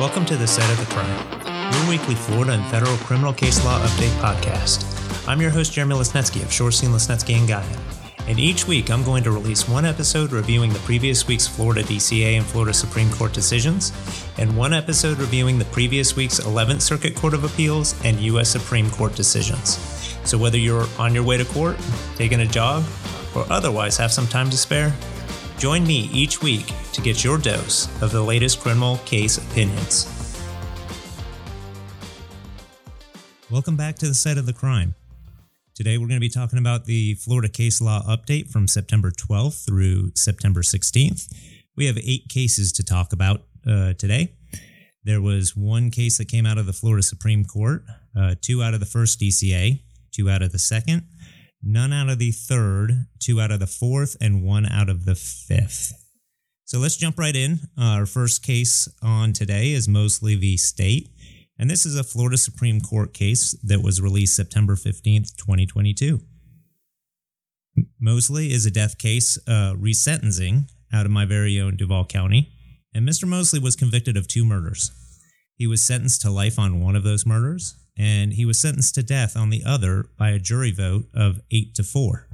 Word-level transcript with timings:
Welcome 0.00 0.24
to 0.24 0.36
the 0.38 0.46
Site 0.46 0.70
of 0.70 0.78
the 0.78 0.94
Crime, 0.94 1.74
your 1.74 1.90
weekly 1.90 2.14
Florida 2.14 2.52
and 2.52 2.64
federal 2.70 2.96
criminal 2.96 3.34
case 3.34 3.62
law 3.66 3.78
update 3.84 4.18
podcast. 4.22 5.28
I'm 5.28 5.42
your 5.42 5.50
host, 5.50 5.74
Jeremy 5.74 5.94
Lasnetski 5.94 6.40
of 6.42 6.48
Shorstein 6.48 6.88
Lesnetsky 6.88 7.34
and 7.34 7.46
Gihon. 7.46 7.78
And 8.26 8.40
each 8.40 8.66
week, 8.66 8.90
I'm 8.90 9.04
going 9.04 9.22
to 9.24 9.30
release 9.30 9.68
one 9.68 9.84
episode 9.84 10.32
reviewing 10.32 10.72
the 10.72 10.78
previous 10.78 11.28
week's 11.28 11.46
Florida 11.46 11.82
DCA 11.82 12.38
and 12.38 12.46
Florida 12.46 12.72
Supreme 12.72 13.10
Court 13.10 13.34
decisions, 13.34 13.92
and 14.38 14.56
one 14.56 14.72
episode 14.72 15.18
reviewing 15.18 15.58
the 15.58 15.66
previous 15.66 16.16
week's 16.16 16.40
11th 16.40 16.80
Circuit 16.80 17.14
Court 17.14 17.34
of 17.34 17.44
Appeals 17.44 17.94
and 18.02 18.18
U.S. 18.20 18.48
Supreme 18.48 18.88
Court 18.88 19.14
decisions. 19.14 19.76
So, 20.24 20.38
whether 20.38 20.56
you're 20.56 20.86
on 20.98 21.12
your 21.12 21.24
way 21.24 21.36
to 21.36 21.44
court, 21.44 21.76
taking 22.16 22.40
a 22.40 22.46
jog, 22.46 22.84
or 23.36 23.44
otherwise 23.50 23.98
have 23.98 24.12
some 24.12 24.26
time 24.26 24.48
to 24.48 24.56
spare, 24.56 24.94
join 25.60 25.86
me 25.86 26.08
each 26.10 26.40
week 26.40 26.72
to 26.90 27.02
get 27.02 27.22
your 27.22 27.36
dose 27.36 27.86
of 28.00 28.10
the 28.10 28.22
latest 28.22 28.60
criminal 28.60 28.96
case 29.04 29.36
opinions. 29.36 30.06
Welcome 33.50 33.76
back 33.76 33.96
to 33.96 34.06
the 34.06 34.14
site 34.14 34.38
of 34.38 34.46
the 34.46 34.54
crime. 34.54 34.94
Today, 35.74 35.98
we're 35.98 36.06
going 36.06 36.16
to 36.16 36.20
be 36.20 36.30
talking 36.30 36.58
about 36.58 36.86
the 36.86 37.14
Florida 37.14 37.48
case 37.48 37.82
law 37.82 38.02
update 38.08 38.50
from 38.50 38.68
September 38.68 39.10
12th 39.10 39.66
through 39.66 40.12
September 40.14 40.62
16th. 40.62 41.30
We 41.76 41.84
have 41.86 41.98
eight 41.98 42.28
cases 42.30 42.72
to 42.72 42.82
talk 42.82 43.12
about 43.12 43.42
uh, 43.66 43.92
today. 43.94 44.32
There 45.04 45.20
was 45.20 45.54
one 45.54 45.90
case 45.90 46.16
that 46.16 46.28
came 46.28 46.46
out 46.46 46.56
of 46.56 46.64
the 46.64 46.72
Florida 46.72 47.02
Supreme 47.02 47.44
Court, 47.44 47.84
uh, 48.16 48.34
two 48.40 48.62
out 48.62 48.72
of 48.72 48.80
the 48.80 48.86
first 48.86 49.20
DCA, 49.20 49.82
two 50.10 50.30
out 50.30 50.40
of 50.40 50.52
the 50.52 50.58
second, 50.58 51.02
none 51.62 51.92
out 51.92 52.08
of 52.08 52.18
the 52.18 52.32
third, 52.32 53.06
two 53.18 53.40
out 53.40 53.50
of 53.50 53.60
the 53.60 53.66
fourth, 53.66 54.16
and 54.20 54.42
one 54.42 54.66
out 54.66 54.88
of 54.88 55.04
the 55.04 55.14
fifth. 55.14 55.92
So 56.64 56.78
let's 56.78 56.96
jump 56.96 57.18
right 57.18 57.34
in. 57.34 57.60
Uh, 57.76 57.98
our 57.98 58.06
first 58.06 58.44
case 58.44 58.88
on 59.02 59.32
today 59.32 59.72
is 59.72 59.88
Mosley 59.88 60.36
v. 60.36 60.56
State. 60.56 61.08
And 61.58 61.68
this 61.68 61.84
is 61.84 61.98
a 61.98 62.04
Florida 62.04 62.38
Supreme 62.38 62.80
Court 62.80 63.12
case 63.12 63.52
that 63.64 63.82
was 63.82 64.00
released 64.00 64.36
September 64.36 64.76
15th, 64.76 65.36
2022. 65.36 66.20
Mosley 68.00 68.52
is 68.52 68.66
a 68.66 68.70
death 68.70 68.98
case 68.98 69.38
uh, 69.46 69.74
resentencing 69.76 70.70
out 70.92 71.06
of 71.06 71.12
my 71.12 71.24
very 71.24 71.60
own 71.60 71.76
Duval 71.76 72.06
County. 72.06 72.52
And 72.94 73.06
Mr. 73.08 73.26
Mosley 73.26 73.60
was 73.60 73.76
convicted 73.76 74.16
of 74.16 74.26
two 74.26 74.44
murders. 74.44 74.90
He 75.54 75.66
was 75.66 75.82
sentenced 75.82 76.22
to 76.22 76.30
life 76.30 76.58
on 76.58 76.80
one 76.80 76.96
of 76.96 77.02
those 77.02 77.26
murders, 77.26 77.74
and 77.96 78.34
he 78.34 78.44
was 78.44 78.60
sentenced 78.60 78.94
to 78.94 79.02
death 79.02 79.36
on 79.36 79.50
the 79.50 79.62
other 79.64 80.06
by 80.18 80.30
a 80.30 80.38
jury 80.38 80.72
vote 80.72 81.06
of 81.14 81.40
8 81.50 81.74
to 81.74 81.82
4. 81.82 82.28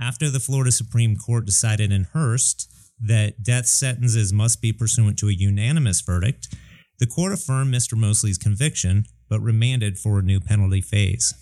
After 0.00 0.30
the 0.30 0.40
Florida 0.40 0.72
Supreme 0.72 1.16
Court 1.16 1.46
decided 1.46 1.92
in 1.92 2.04
Hurst 2.12 2.70
that 3.00 3.42
death 3.42 3.66
sentences 3.66 4.32
must 4.32 4.60
be 4.60 4.72
pursuant 4.72 5.18
to 5.18 5.28
a 5.28 5.32
unanimous 5.32 6.00
verdict, 6.00 6.54
the 6.98 7.06
court 7.06 7.32
affirmed 7.32 7.74
Mr. 7.74 7.96
Mosley's 7.96 8.38
conviction, 8.38 9.04
but 9.28 9.40
remanded 9.40 9.98
for 9.98 10.18
a 10.18 10.22
new 10.22 10.40
penalty 10.40 10.80
phase. 10.80 11.34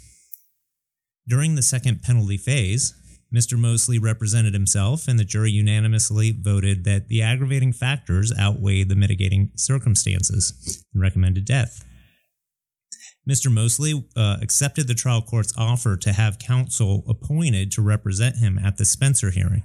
During 1.27 1.55
the 1.55 1.63
second 1.63 2.03
penalty 2.03 2.37
phase, 2.37 2.95
Mr. 3.35 3.59
Mosley 3.59 3.99
represented 3.99 4.53
himself, 4.53 5.09
and 5.09 5.19
the 5.19 5.25
jury 5.25 5.51
unanimously 5.51 6.33
voted 6.33 6.85
that 6.85 7.09
the 7.09 7.23
aggravating 7.23 7.73
factors 7.73 8.33
outweighed 8.39 8.89
the 8.89 8.95
mitigating 8.95 9.51
circumstances 9.57 10.85
and 10.93 11.03
recommended 11.03 11.45
death. 11.45 11.85
Mr. 13.29 13.53
Mosley 13.53 14.05
uh, 14.17 14.39
accepted 14.43 14.89
the 14.89 14.95
trial 14.95 15.23
court's 15.23 15.55
offer 15.57 15.97
to 15.97 16.13
have 16.13 16.39
counsel 16.39 17.05
appointed 17.09 17.71
to 17.71 17.83
represent 17.83 18.37
him 18.37 18.59
at 18.59 18.77
the 18.77 18.85
Spencer 18.85 19.31
hearing. 19.31 19.63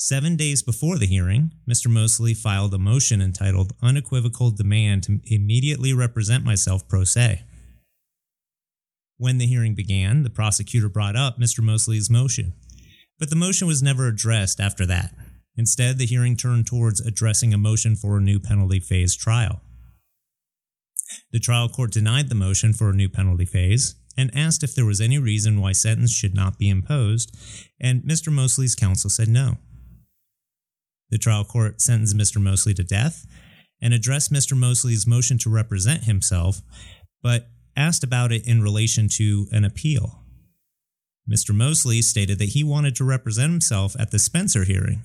Seven 0.00 0.36
days 0.36 0.62
before 0.62 0.96
the 0.96 1.06
hearing, 1.06 1.52
Mr. 1.68 1.90
Mosley 1.90 2.32
filed 2.32 2.72
a 2.72 2.78
motion 2.78 3.20
entitled 3.20 3.72
Unequivocal 3.82 4.52
Demand 4.52 5.02
to 5.02 5.20
Immediately 5.24 5.92
Represent 5.92 6.44
Myself 6.44 6.88
Pro 6.88 7.04
Se. 7.04 7.42
When 9.16 9.38
the 9.38 9.46
hearing 9.46 9.74
began, 9.74 10.22
the 10.22 10.30
prosecutor 10.30 10.88
brought 10.88 11.16
up 11.16 11.38
Mr. 11.38 11.60
Mosley's 11.60 12.08
motion, 12.08 12.54
but 13.18 13.28
the 13.28 13.36
motion 13.36 13.66
was 13.66 13.82
never 13.82 14.06
addressed 14.06 14.60
after 14.60 14.86
that. 14.86 15.12
Instead, 15.56 15.98
the 15.98 16.06
hearing 16.06 16.36
turned 16.36 16.68
towards 16.68 17.00
addressing 17.00 17.52
a 17.52 17.58
motion 17.58 17.96
for 17.96 18.16
a 18.16 18.22
new 18.22 18.38
penalty 18.38 18.78
phase 18.78 19.16
trial. 19.16 19.60
The 21.32 21.38
trial 21.38 21.68
court 21.68 21.92
denied 21.92 22.28
the 22.28 22.34
motion 22.34 22.72
for 22.72 22.90
a 22.90 22.94
new 22.94 23.08
penalty 23.08 23.44
phase 23.44 23.94
and 24.16 24.34
asked 24.34 24.62
if 24.62 24.74
there 24.74 24.84
was 24.84 25.00
any 25.00 25.18
reason 25.18 25.60
why 25.60 25.72
sentence 25.72 26.12
should 26.12 26.34
not 26.34 26.58
be 26.58 26.68
imposed, 26.68 27.36
and 27.80 28.02
Mr. 28.02 28.32
Mosley's 28.32 28.74
counsel 28.74 29.10
said 29.10 29.28
no. 29.28 29.58
The 31.10 31.18
trial 31.18 31.44
court 31.44 31.80
sentenced 31.80 32.16
Mr. 32.16 32.42
Mosley 32.42 32.74
to 32.74 32.84
death 32.84 33.26
and 33.80 33.94
addressed 33.94 34.32
Mr. 34.32 34.56
Mosley's 34.56 35.06
motion 35.06 35.38
to 35.38 35.50
represent 35.50 36.04
himself, 36.04 36.60
but 37.22 37.48
asked 37.76 38.02
about 38.02 38.32
it 38.32 38.46
in 38.46 38.60
relation 38.60 39.08
to 39.08 39.46
an 39.52 39.64
appeal. 39.64 40.24
Mr. 41.30 41.54
Mosley 41.54 42.02
stated 42.02 42.38
that 42.38 42.50
he 42.50 42.64
wanted 42.64 42.96
to 42.96 43.04
represent 43.04 43.52
himself 43.52 43.94
at 43.98 44.10
the 44.10 44.18
Spencer 44.18 44.64
hearing, 44.64 45.02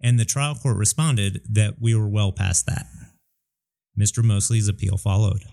and 0.00 0.18
the 0.18 0.24
trial 0.24 0.54
court 0.54 0.76
responded 0.76 1.42
that 1.48 1.74
we 1.80 1.94
were 1.94 2.08
well 2.08 2.32
past 2.32 2.66
that. 2.66 2.86
Mr. 3.98 4.22
Mosley's 4.22 4.68
appeal 4.68 4.96
followed. 4.96 5.44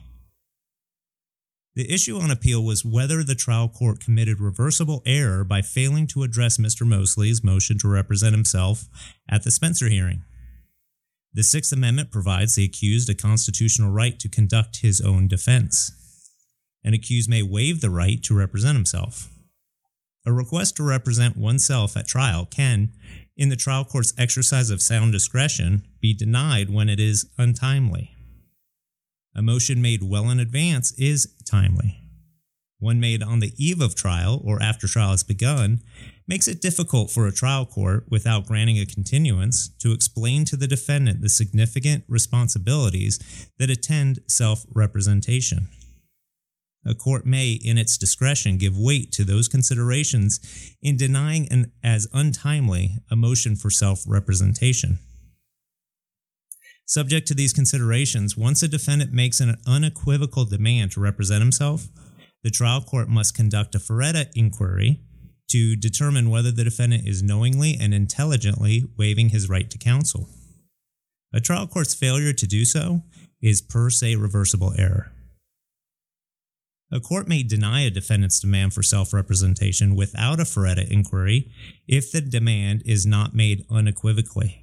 The 1.75 1.91
issue 1.91 2.19
on 2.19 2.29
appeal 2.29 2.63
was 2.63 2.85
whether 2.85 3.23
the 3.23 3.33
trial 3.33 3.67
court 3.67 3.99
committed 3.99 4.39
reversible 4.39 5.01
error 5.05 5.43
by 5.43 5.63
failing 5.63 6.05
to 6.07 6.21
address 6.21 6.57
Mr. 6.57 6.85
Mosley's 6.85 7.43
motion 7.43 7.79
to 7.79 7.87
represent 7.87 8.35
himself 8.35 8.87
at 9.27 9.43
the 9.43 9.49
Spencer 9.49 9.89
hearing. 9.89 10.21
The 11.33 11.41
Sixth 11.41 11.71
Amendment 11.71 12.11
provides 12.11 12.53
the 12.53 12.63
accused 12.63 13.09
a 13.09 13.15
constitutional 13.15 13.91
right 13.91 14.19
to 14.19 14.29
conduct 14.29 14.81
his 14.81 15.01
own 15.01 15.27
defense. 15.27 15.91
An 16.83 16.93
accused 16.93 17.27
may 17.27 17.41
waive 17.41 17.81
the 17.81 17.89
right 17.89 18.21
to 18.23 18.35
represent 18.35 18.75
himself. 18.75 19.29
A 20.27 20.31
request 20.31 20.77
to 20.77 20.83
represent 20.83 21.35
oneself 21.35 21.97
at 21.97 22.07
trial 22.07 22.45
can, 22.45 22.91
in 23.35 23.49
the 23.49 23.55
trial 23.55 23.83
court's 23.83 24.13
exercise 24.15 24.69
of 24.69 24.81
sound 24.81 25.11
discretion, 25.11 25.87
be 25.99 26.13
denied 26.13 26.69
when 26.69 26.87
it 26.87 26.99
is 26.99 27.31
untimely. 27.39 28.15
A 29.35 29.41
motion 29.41 29.81
made 29.81 30.03
well 30.03 30.29
in 30.29 30.39
advance 30.39 30.91
is 30.93 31.33
timely. 31.45 31.99
One 32.79 32.99
made 32.99 33.23
on 33.23 33.39
the 33.39 33.53
eve 33.57 33.81
of 33.81 33.95
trial 33.95 34.41
or 34.43 34.61
after 34.61 34.87
trial 34.87 35.11
has 35.11 35.23
begun 35.23 35.81
makes 36.27 36.47
it 36.47 36.61
difficult 36.61 37.09
for 37.09 37.27
a 37.27 37.31
trial 37.31 37.65
court, 37.65 38.05
without 38.09 38.45
granting 38.45 38.77
a 38.77 38.85
continuance, 38.85 39.69
to 39.79 39.91
explain 39.91 40.45
to 40.45 40.55
the 40.55 40.67
defendant 40.67 41.21
the 41.21 41.29
significant 41.29 42.03
responsibilities 42.07 43.49
that 43.57 43.69
attend 43.69 44.19
self 44.27 44.65
representation. 44.73 45.67
A 46.85 46.93
court 46.93 47.25
may, 47.25 47.53
in 47.53 47.77
its 47.77 47.97
discretion, 47.97 48.57
give 48.57 48.77
weight 48.77 49.11
to 49.13 49.23
those 49.23 49.47
considerations 49.47 50.41
in 50.81 50.97
denying 50.97 51.47
an, 51.49 51.71
as 51.81 52.07
untimely 52.13 52.97
a 53.09 53.15
motion 53.15 53.55
for 53.55 53.69
self 53.69 54.03
representation. 54.05 54.99
Subject 56.85 57.27
to 57.27 57.33
these 57.33 57.53
considerations, 57.53 58.35
once 58.35 58.61
a 58.61 58.67
defendant 58.67 59.13
makes 59.13 59.39
an 59.39 59.57
unequivocal 59.65 60.45
demand 60.45 60.91
to 60.91 60.99
represent 60.99 61.41
himself, 61.41 61.87
the 62.43 62.49
trial 62.49 62.81
court 62.81 63.07
must 63.07 63.35
conduct 63.35 63.73
a 63.73 63.79
Faretta 63.79 64.29
inquiry 64.35 64.99
to 65.49 65.75
determine 65.75 66.29
whether 66.29 66.51
the 66.51 66.63
defendant 66.63 67.07
is 67.07 67.23
knowingly 67.23 67.77
and 67.79 67.93
intelligently 67.93 68.83
waiving 68.97 69.29
his 69.29 69.49
right 69.49 69.69
to 69.69 69.77
counsel. 69.77 70.27
A 71.33 71.39
trial 71.39 71.67
court's 71.67 71.95
failure 71.95 72.33
to 72.33 72.47
do 72.47 72.65
so 72.65 73.03
is 73.41 73.61
per 73.61 73.89
se 73.89 74.15
reversible 74.15 74.73
error. 74.77 75.11
A 76.91 76.99
court 76.99 77.27
may 77.27 77.43
deny 77.43 77.81
a 77.81 77.89
defendant's 77.89 78.39
demand 78.39 78.73
for 78.73 78.83
self 78.83 79.13
representation 79.13 79.95
without 79.95 80.39
a 80.39 80.43
Faretta 80.43 80.87
inquiry 80.89 81.49
if 81.87 82.11
the 82.11 82.21
demand 82.21 82.83
is 82.85 83.05
not 83.05 83.33
made 83.33 83.65
unequivocally 83.69 84.62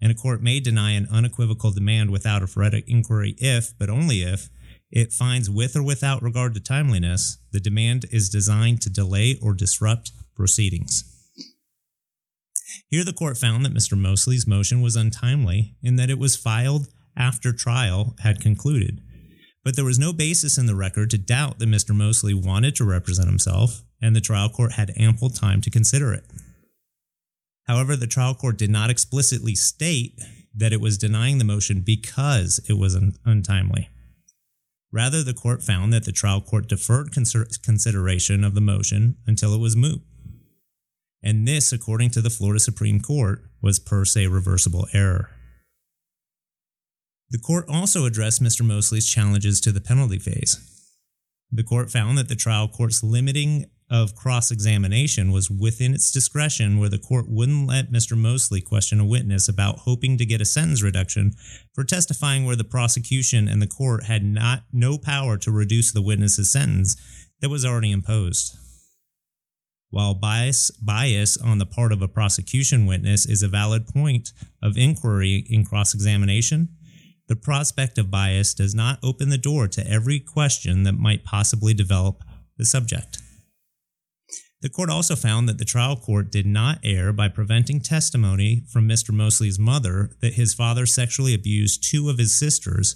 and 0.00 0.10
a 0.10 0.14
court 0.14 0.42
may 0.42 0.60
deny 0.60 0.92
an 0.92 1.08
unequivocal 1.10 1.70
demand 1.70 2.10
without 2.10 2.42
a 2.42 2.46
Faretta 2.46 2.82
inquiry 2.86 3.34
if, 3.38 3.76
but 3.78 3.90
only 3.90 4.22
if, 4.22 4.48
it 4.90 5.12
finds 5.12 5.48
with 5.48 5.76
or 5.76 5.82
without 5.82 6.22
regard 6.22 6.54
to 6.54 6.60
timeliness, 6.60 7.38
the 7.52 7.60
demand 7.60 8.06
is 8.10 8.28
designed 8.28 8.80
to 8.82 8.90
delay 8.90 9.38
or 9.40 9.54
disrupt 9.54 10.10
proceedings. 10.34 11.04
Here, 12.88 13.04
the 13.04 13.12
court 13.12 13.36
found 13.36 13.64
that 13.64 13.74
Mr. 13.74 13.96
Mosley's 13.96 14.46
motion 14.46 14.80
was 14.80 14.96
untimely 14.96 15.76
in 15.82 15.96
that 15.96 16.10
it 16.10 16.18
was 16.18 16.36
filed 16.36 16.88
after 17.16 17.52
trial 17.52 18.16
had 18.20 18.40
concluded, 18.40 19.00
but 19.64 19.76
there 19.76 19.84
was 19.84 19.98
no 19.98 20.12
basis 20.12 20.56
in 20.58 20.66
the 20.66 20.74
record 20.74 21.10
to 21.10 21.18
doubt 21.18 21.58
that 21.58 21.68
Mr. 21.68 21.94
Mosley 21.94 22.34
wanted 22.34 22.74
to 22.76 22.84
represent 22.84 23.28
himself, 23.28 23.82
and 24.00 24.16
the 24.16 24.20
trial 24.20 24.48
court 24.48 24.72
had 24.72 24.92
ample 24.96 25.30
time 25.30 25.60
to 25.60 25.70
consider 25.70 26.12
it. 26.12 26.24
However, 27.70 27.94
the 27.94 28.08
trial 28.08 28.34
court 28.34 28.58
did 28.58 28.68
not 28.68 28.90
explicitly 28.90 29.54
state 29.54 30.20
that 30.52 30.72
it 30.72 30.80
was 30.80 30.98
denying 30.98 31.38
the 31.38 31.44
motion 31.44 31.82
because 31.82 32.60
it 32.68 32.72
was 32.72 32.96
un- 32.96 33.12
untimely. 33.24 33.90
Rather, 34.90 35.22
the 35.22 35.34
court 35.34 35.62
found 35.62 35.92
that 35.92 36.04
the 36.04 36.10
trial 36.10 36.40
court 36.40 36.66
deferred 36.66 37.12
consideration 37.12 38.42
of 38.42 38.56
the 38.56 38.60
motion 38.60 39.18
until 39.24 39.54
it 39.54 39.60
was 39.60 39.76
moot. 39.76 40.02
And 41.22 41.46
this, 41.46 41.72
according 41.72 42.10
to 42.10 42.20
the 42.20 42.28
Florida 42.28 42.58
Supreme 42.58 42.98
Court, 42.98 43.44
was 43.62 43.78
per 43.78 44.04
se 44.04 44.26
reversible 44.26 44.88
error. 44.92 45.30
The 47.28 47.38
court 47.38 47.66
also 47.68 48.04
addressed 48.04 48.42
Mr. 48.42 48.66
Mosley's 48.66 49.08
challenges 49.08 49.60
to 49.60 49.70
the 49.70 49.80
penalty 49.80 50.18
phase. 50.18 50.58
The 51.52 51.62
court 51.62 51.88
found 51.88 52.18
that 52.18 52.28
the 52.28 52.34
trial 52.34 52.66
court's 52.66 53.04
limiting 53.04 53.66
of 53.90 54.14
cross 54.14 54.50
examination 54.50 55.32
was 55.32 55.50
within 55.50 55.92
its 55.92 56.12
discretion, 56.12 56.78
where 56.78 56.88
the 56.88 56.98
court 56.98 57.26
wouldn't 57.28 57.66
let 57.66 57.90
Mr. 57.90 58.16
Mosley 58.16 58.60
question 58.60 59.00
a 59.00 59.04
witness 59.04 59.48
about 59.48 59.80
hoping 59.80 60.16
to 60.16 60.24
get 60.24 60.40
a 60.40 60.44
sentence 60.44 60.82
reduction 60.82 61.32
for 61.74 61.82
testifying 61.82 62.44
where 62.44 62.56
the 62.56 62.64
prosecution 62.64 63.48
and 63.48 63.60
the 63.60 63.66
court 63.66 64.04
had 64.04 64.24
not 64.24 64.62
no 64.72 64.96
power 64.96 65.36
to 65.36 65.50
reduce 65.50 65.92
the 65.92 66.02
witness's 66.02 66.52
sentence 66.52 66.96
that 67.40 67.50
was 67.50 67.64
already 67.64 67.90
imposed. 67.90 68.56
While 69.90 70.14
bias, 70.14 70.70
bias 70.70 71.36
on 71.36 71.58
the 71.58 71.66
part 71.66 71.90
of 71.90 72.00
a 72.00 72.06
prosecution 72.06 72.86
witness 72.86 73.26
is 73.26 73.42
a 73.42 73.48
valid 73.48 73.88
point 73.88 74.32
of 74.62 74.76
inquiry 74.78 75.44
in 75.50 75.64
cross 75.64 75.94
examination, 75.94 76.68
the 77.26 77.34
prospect 77.36 77.98
of 77.98 78.10
bias 78.10 78.54
does 78.54 78.74
not 78.74 79.00
open 79.02 79.30
the 79.30 79.38
door 79.38 79.66
to 79.68 79.88
every 79.88 80.20
question 80.20 80.84
that 80.84 80.92
might 80.92 81.24
possibly 81.24 81.74
develop 81.74 82.22
the 82.56 82.64
subject. 82.64 83.19
The 84.62 84.68
court 84.68 84.90
also 84.90 85.16
found 85.16 85.48
that 85.48 85.56
the 85.56 85.64
trial 85.64 85.96
court 85.96 86.30
did 86.30 86.44
not 86.44 86.80
err 86.84 87.12
by 87.14 87.28
preventing 87.28 87.80
testimony 87.80 88.64
from 88.70 88.86
Mr. 88.86 89.10
Mosley's 89.10 89.58
mother 89.58 90.10
that 90.20 90.34
his 90.34 90.52
father 90.52 90.84
sexually 90.84 91.32
abused 91.32 91.82
two 91.82 92.10
of 92.10 92.18
his 92.18 92.34
sisters 92.34 92.94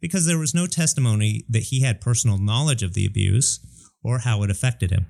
because 0.00 0.24
there 0.24 0.38
was 0.38 0.54
no 0.54 0.66
testimony 0.66 1.44
that 1.48 1.64
he 1.64 1.82
had 1.82 2.00
personal 2.00 2.38
knowledge 2.38 2.84
of 2.84 2.94
the 2.94 3.04
abuse 3.04 3.58
or 4.04 4.20
how 4.20 4.42
it 4.44 4.50
affected 4.50 4.92
him. 4.92 5.06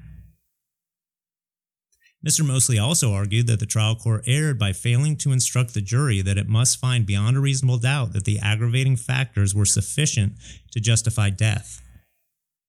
Mr. 2.26 2.44
Mosley 2.46 2.78
also 2.78 3.12
argued 3.12 3.46
that 3.46 3.60
the 3.60 3.66
trial 3.66 3.94
court 3.94 4.24
erred 4.26 4.58
by 4.58 4.72
failing 4.72 5.16
to 5.16 5.32
instruct 5.32 5.72
the 5.72 5.80
jury 5.80 6.20
that 6.20 6.36
it 6.36 6.48
must 6.48 6.78
find 6.78 7.06
beyond 7.06 7.36
a 7.36 7.40
reasonable 7.40 7.78
doubt 7.78 8.12
that 8.12 8.24
the 8.24 8.38
aggravating 8.38 8.96
factors 8.96 9.54
were 9.54 9.64
sufficient 9.64 10.34
to 10.70 10.80
justify 10.80 11.30
death. 11.30 11.82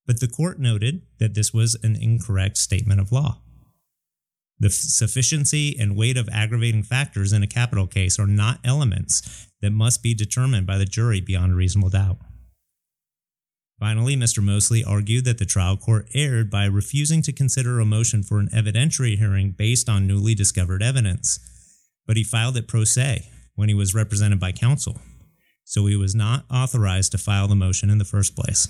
But 0.06 0.20
the 0.20 0.28
court 0.28 0.60
noted 0.60 1.04
that 1.20 1.34
this 1.34 1.54
was 1.54 1.76
an 1.84 1.96
incorrect 1.96 2.58
statement 2.58 3.00
of 3.00 3.12
law. 3.12 3.42
The 4.60 4.70
sufficiency 4.70 5.76
and 5.80 5.96
weight 5.96 6.18
of 6.18 6.30
aggravating 6.32 6.84
factors 6.84 7.34
in 7.34 7.42
a 7.42 7.48
capital 7.48 7.88
case 7.88 8.20
are 8.20 8.28
not 8.28 8.60
elements 8.64 9.48
that 9.62 9.72
must 9.72 10.04
be 10.04 10.14
determined 10.14 10.68
by 10.68 10.78
the 10.78 10.86
jury 10.86 11.20
beyond 11.20 11.54
a 11.54 11.56
reasonable 11.56 11.90
doubt. 11.90 12.18
Finally, 13.80 14.16
Mr. 14.16 14.44
Mosley 14.44 14.84
argued 14.84 15.26
that 15.26 15.40
the 15.40 15.46
trial 15.46 15.76
court 15.76 16.08
erred 16.14 16.52
by 16.52 16.66
refusing 16.66 17.24
to 17.24 17.34
consider 17.34 17.80
a 17.80 17.86
motion 17.86 18.22
for 18.22 18.38
an 18.38 18.50
evidentiary 18.50 19.18
hearing 19.18 19.50
based 19.50 19.90
on 19.90 20.06
newly 20.06 20.36
discovered 20.36 20.84
evidence, 20.84 21.40
but 22.06 22.16
he 22.16 22.24
filed 22.24 22.56
it 22.56 22.68
pro 22.68 22.84
se 22.84 23.28
when 23.56 23.70
he 23.70 23.74
was 23.74 23.96
represented 23.96 24.40
by 24.40 24.52
counsel, 24.52 25.02
so 25.64 25.88
he 25.88 25.96
was 25.96 26.14
not 26.14 26.46
authorized 26.52 27.12
to 27.12 27.18
file 27.18 27.48
the 27.48 27.56
motion 27.56 27.90
in 27.90 27.98
the 27.98 28.06
first 28.06 28.36
place. 28.36 28.68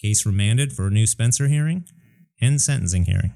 Case 0.00 0.26
remanded 0.26 0.72
for 0.72 0.86
a 0.86 0.90
new 0.90 1.06
Spencer 1.06 1.48
hearing 1.48 1.84
and 2.40 2.60
sentencing 2.60 3.04
hearing. 3.04 3.32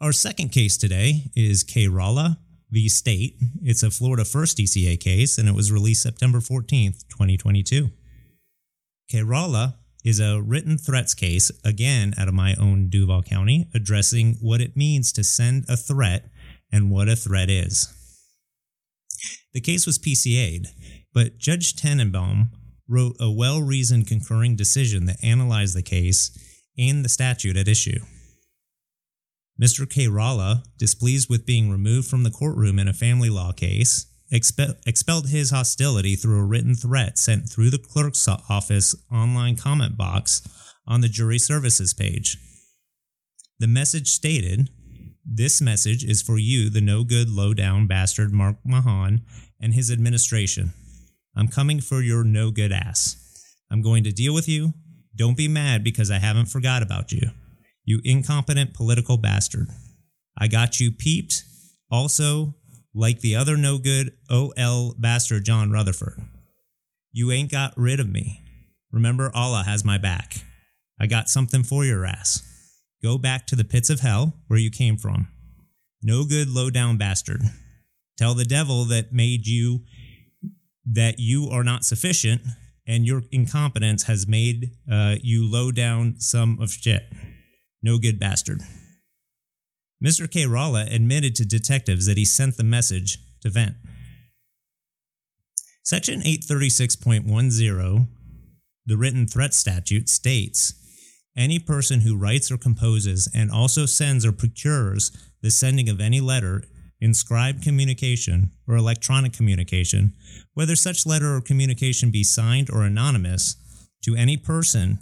Our 0.00 0.12
second 0.12 0.50
case 0.50 0.76
today 0.76 1.30
is 1.34 1.64
Khayrallah 1.64 2.38
v. 2.70 2.88
State. 2.88 3.36
It's 3.62 3.82
a 3.82 3.90
Florida 3.90 4.24
First 4.24 4.58
DCA 4.58 4.98
case, 5.00 5.38
and 5.38 5.48
it 5.48 5.54
was 5.54 5.72
released 5.72 6.02
September 6.02 6.38
14th, 6.38 7.06
2022. 7.08 7.90
Khayrallah 9.12 9.74
is 10.08 10.20
a 10.20 10.40
written 10.40 10.78
threats 10.78 11.12
case, 11.12 11.52
again 11.62 12.14
out 12.16 12.28
of 12.28 12.34
my 12.34 12.54
own 12.54 12.88
Duval 12.88 13.22
County, 13.22 13.68
addressing 13.74 14.36
what 14.40 14.62
it 14.62 14.74
means 14.74 15.12
to 15.12 15.22
send 15.22 15.66
a 15.68 15.76
threat 15.76 16.30
and 16.72 16.90
what 16.90 17.08
a 17.08 17.14
threat 17.14 17.50
is. 17.50 17.92
The 19.52 19.60
case 19.60 19.86
was 19.86 19.98
PCA'd, 19.98 20.68
but 21.12 21.36
Judge 21.36 21.74
Tanenbaum 21.76 22.48
wrote 22.88 23.16
a 23.20 23.30
well 23.30 23.60
reasoned 23.60 24.06
concurring 24.06 24.56
decision 24.56 25.04
that 25.04 25.22
analyzed 25.22 25.76
the 25.76 25.82
case 25.82 26.30
and 26.78 27.04
the 27.04 27.10
statute 27.10 27.58
at 27.58 27.68
issue. 27.68 28.00
Mr. 29.60 29.84
Khayrallah, 29.84 30.62
displeased 30.78 31.28
with 31.28 31.44
being 31.44 31.70
removed 31.70 32.08
from 32.08 32.22
the 32.22 32.30
courtroom 32.30 32.78
in 32.78 32.88
a 32.88 32.94
family 32.94 33.28
law 33.28 33.52
case, 33.52 34.06
expe- 34.32 34.76
expelled 34.86 35.28
his 35.28 35.50
hostility 35.50 36.16
through 36.16 36.38
a 36.38 36.44
written 36.44 36.74
threat 36.74 37.18
sent 37.18 37.48
through 37.48 37.70
the 37.70 37.78
clerk's 37.78 38.28
office 38.28 38.94
online 39.12 39.56
comment 39.56 39.96
box 39.96 40.42
on 40.86 41.00
the 41.00 41.08
jury 41.08 41.38
services 41.38 41.94
page. 41.94 42.36
The 43.58 43.66
message 43.66 44.08
stated, 44.08 44.70
This 45.24 45.60
message 45.60 46.04
is 46.04 46.22
for 46.22 46.38
you, 46.38 46.70
the 46.70 46.80
no 46.80 47.04
good, 47.04 47.28
low 47.28 47.54
down 47.54 47.86
bastard 47.86 48.32
Mark 48.32 48.56
Mahon 48.64 49.22
and 49.60 49.74
his 49.74 49.90
administration. 49.90 50.72
I'm 51.36 51.48
coming 51.48 51.80
for 51.80 52.00
your 52.00 52.24
no 52.24 52.50
good 52.50 52.72
ass. 52.72 53.16
I'm 53.70 53.82
going 53.82 54.04
to 54.04 54.12
deal 54.12 54.34
with 54.34 54.48
you. 54.48 54.74
Don't 55.14 55.36
be 55.36 55.48
mad 55.48 55.84
because 55.84 56.10
I 56.10 56.18
haven't 56.18 56.46
forgot 56.46 56.82
about 56.82 57.12
you. 57.12 57.30
You 57.84 58.00
incompetent 58.04 58.74
political 58.74 59.16
bastard. 59.16 59.68
I 60.38 60.46
got 60.46 60.78
you 60.78 60.92
peeped. 60.92 61.42
Also, 61.90 62.54
like 62.98 63.20
the 63.20 63.36
other 63.36 63.56
no 63.56 63.78
good 63.78 64.12
OL 64.28 64.94
bastard 64.98 65.44
John 65.44 65.70
Rutherford. 65.70 66.20
You 67.12 67.30
ain't 67.30 67.50
got 67.50 67.72
rid 67.76 68.00
of 68.00 68.08
me. 68.08 68.42
Remember, 68.90 69.30
Allah 69.32 69.62
has 69.64 69.84
my 69.84 69.98
back. 69.98 70.38
I 71.00 71.06
got 71.06 71.28
something 71.28 71.62
for 71.62 71.84
your 71.84 72.04
ass. 72.04 72.42
Go 73.00 73.16
back 73.16 73.46
to 73.46 73.56
the 73.56 73.64
pits 73.64 73.88
of 73.88 74.00
hell 74.00 74.34
where 74.48 74.58
you 74.58 74.70
came 74.70 74.96
from. 74.96 75.28
No 76.02 76.24
good 76.24 76.48
low 76.50 76.70
down 76.70 76.96
bastard. 76.96 77.42
Tell 78.16 78.34
the 78.34 78.44
devil 78.44 78.84
that 78.86 79.12
made 79.12 79.46
you 79.46 79.84
that 80.84 81.20
you 81.20 81.48
are 81.50 81.62
not 81.62 81.84
sufficient 81.84 82.42
and 82.84 83.06
your 83.06 83.22
incompetence 83.30 84.04
has 84.04 84.26
made 84.26 84.72
uh, 84.90 85.14
you 85.22 85.48
low 85.48 85.70
down 85.70 86.16
some 86.18 86.58
of 86.60 86.72
shit. 86.72 87.04
No 87.80 87.98
good 87.98 88.18
bastard. 88.18 88.60
Mr. 90.04 90.28
Khayrallah 90.28 90.94
admitted 90.94 91.34
to 91.36 91.44
detectives 91.44 92.06
that 92.06 92.16
he 92.16 92.24
sent 92.24 92.56
the 92.56 92.64
message 92.64 93.18
to 93.40 93.50
vent. 93.50 93.74
Section 95.82 96.20
836.10, 96.20 98.08
the 98.86 98.96
written 98.96 99.26
threat 99.26 99.54
statute, 99.54 100.08
states 100.08 100.74
any 101.36 101.58
person 101.58 102.00
who 102.00 102.16
writes 102.16 102.50
or 102.50 102.58
composes 102.58 103.30
and 103.32 103.50
also 103.50 103.86
sends 103.86 104.26
or 104.26 104.32
procures 104.32 105.12
the 105.40 105.50
sending 105.50 105.88
of 105.88 106.00
any 106.00 106.20
letter, 106.20 106.64
inscribed 107.00 107.62
communication, 107.62 108.50
or 108.66 108.76
electronic 108.76 109.32
communication, 109.32 110.14
whether 110.54 110.74
such 110.74 111.06
letter 111.06 111.36
or 111.36 111.40
communication 111.40 112.10
be 112.10 112.24
signed 112.24 112.68
or 112.70 112.82
anonymous, 112.82 113.56
to 114.02 114.16
any 114.16 114.36
person 114.36 114.98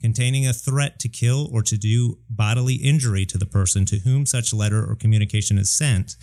containing 0.00 0.46
a 0.46 0.52
threat 0.52 0.98
to 0.98 1.08
kill 1.08 1.48
or 1.52 1.62
to 1.62 1.76
do 1.76 2.18
bodily 2.28 2.76
injury 2.76 3.26
to 3.26 3.38
the 3.38 3.46
person 3.46 3.84
to 3.86 3.98
whom 3.98 4.26
such 4.26 4.52
letter 4.52 4.88
or 4.88 4.96
communication 4.96 5.58
is 5.58 5.70
sent, 5.70 6.16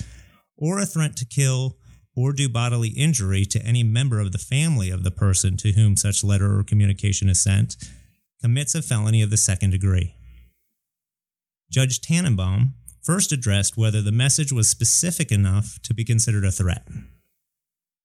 or 0.57 0.79
a 0.79 0.86
threat 0.86 1.15
to 1.17 1.25
kill 1.25 1.77
or 2.15 2.34
do 2.34 2.50
bodily 2.50 2.89
injury 2.89 3.46
to 3.46 3.62
any 3.62 3.84
member 3.84 4.19
of 4.19 4.31
the 4.31 4.39
family 4.39 4.89
of 4.89 5.03
the 5.03 5.12
person 5.12 5.55
to 5.55 5.74
whom 5.74 5.96
such 5.96 6.24
letter 6.24 6.57
or 6.57 6.63
communication 6.63 7.29
is 7.29 7.39
sent, 7.39 7.75
commits 8.41 8.74
a 8.74 8.81
felony 8.81 9.22
of 9.22 9.29
the 9.29 9.38
second 9.38 9.69
degree. 9.69 10.15
Judge 11.69 12.01
Tanenbaum 12.01 12.72
first 13.03 13.31
addressed 13.31 13.77
whether 13.77 14.01
the 14.01 14.12
message 14.12 14.51
was 14.51 14.67
specific 14.67 15.31
enough 15.31 15.79
to 15.84 15.93
be 15.93 16.03
considered 16.03 16.43
a 16.43 16.51
threat. 16.51 16.88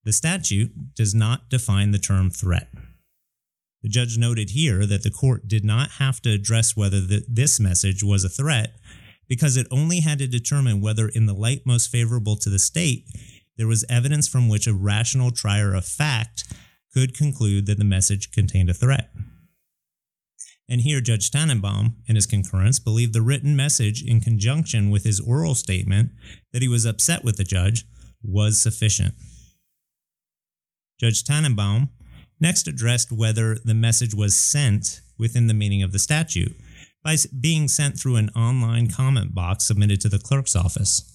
The 0.04 0.12
statute 0.12 0.94
does 0.94 1.14
not 1.14 1.48
define 1.48 1.92
the 1.92 1.98
term 1.98 2.28
threat. 2.28 2.68
The 3.82 3.88
judge 3.88 4.16
noted 4.16 4.50
here 4.50 4.86
that 4.86 5.02
the 5.02 5.10
court 5.10 5.48
did 5.48 5.64
not 5.64 5.92
have 5.92 6.20
to 6.22 6.30
address 6.30 6.76
whether 6.76 7.00
the, 7.00 7.24
this 7.28 7.58
message 7.58 8.02
was 8.02 8.24
a 8.24 8.28
threat 8.28 8.76
because 9.28 9.56
it 9.56 9.66
only 9.70 10.00
had 10.00 10.18
to 10.18 10.26
determine 10.26 10.80
whether, 10.80 11.08
in 11.08 11.26
the 11.26 11.34
light 11.34 11.62
most 11.64 11.90
favorable 11.90 12.36
to 12.36 12.50
the 12.50 12.58
state, 12.58 13.06
there 13.56 13.66
was 13.66 13.84
evidence 13.88 14.28
from 14.28 14.48
which 14.48 14.66
a 14.66 14.74
rational 14.74 15.30
trier 15.30 15.74
of 15.74 15.84
fact 15.84 16.44
could 16.92 17.16
conclude 17.16 17.66
that 17.66 17.78
the 17.78 17.84
message 17.84 18.30
contained 18.30 18.70
a 18.70 18.74
threat. 18.74 19.10
And 20.68 20.82
here, 20.82 21.00
Judge 21.00 21.30
Tanenbaum, 21.30 21.94
in 22.06 22.14
his 22.14 22.26
concurrence, 22.26 22.78
believed 22.78 23.12
the 23.12 23.22
written 23.22 23.56
message, 23.56 24.02
in 24.02 24.20
conjunction 24.20 24.90
with 24.90 25.04
his 25.04 25.20
oral 25.20 25.54
statement 25.54 26.10
that 26.52 26.62
he 26.62 26.68
was 26.68 26.84
upset 26.84 27.24
with 27.24 27.36
the 27.36 27.44
judge, 27.44 27.84
was 28.22 28.60
sufficient. 28.60 29.14
Judge 31.00 31.24
Tanenbaum 31.24 31.88
next 32.42 32.66
addressed 32.66 33.12
whether 33.12 33.54
the 33.64 33.72
message 33.72 34.14
was 34.14 34.36
sent 34.36 35.00
within 35.16 35.46
the 35.46 35.54
meaning 35.54 35.82
of 35.82 35.92
the 35.92 35.98
statute 35.98 36.54
by 37.04 37.16
being 37.40 37.68
sent 37.68 37.98
through 37.98 38.16
an 38.16 38.30
online 38.30 38.90
comment 38.90 39.34
box 39.34 39.64
submitted 39.64 40.00
to 40.00 40.08
the 40.08 40.18
clerk's 40.18 40.56
office. 40.56 41.08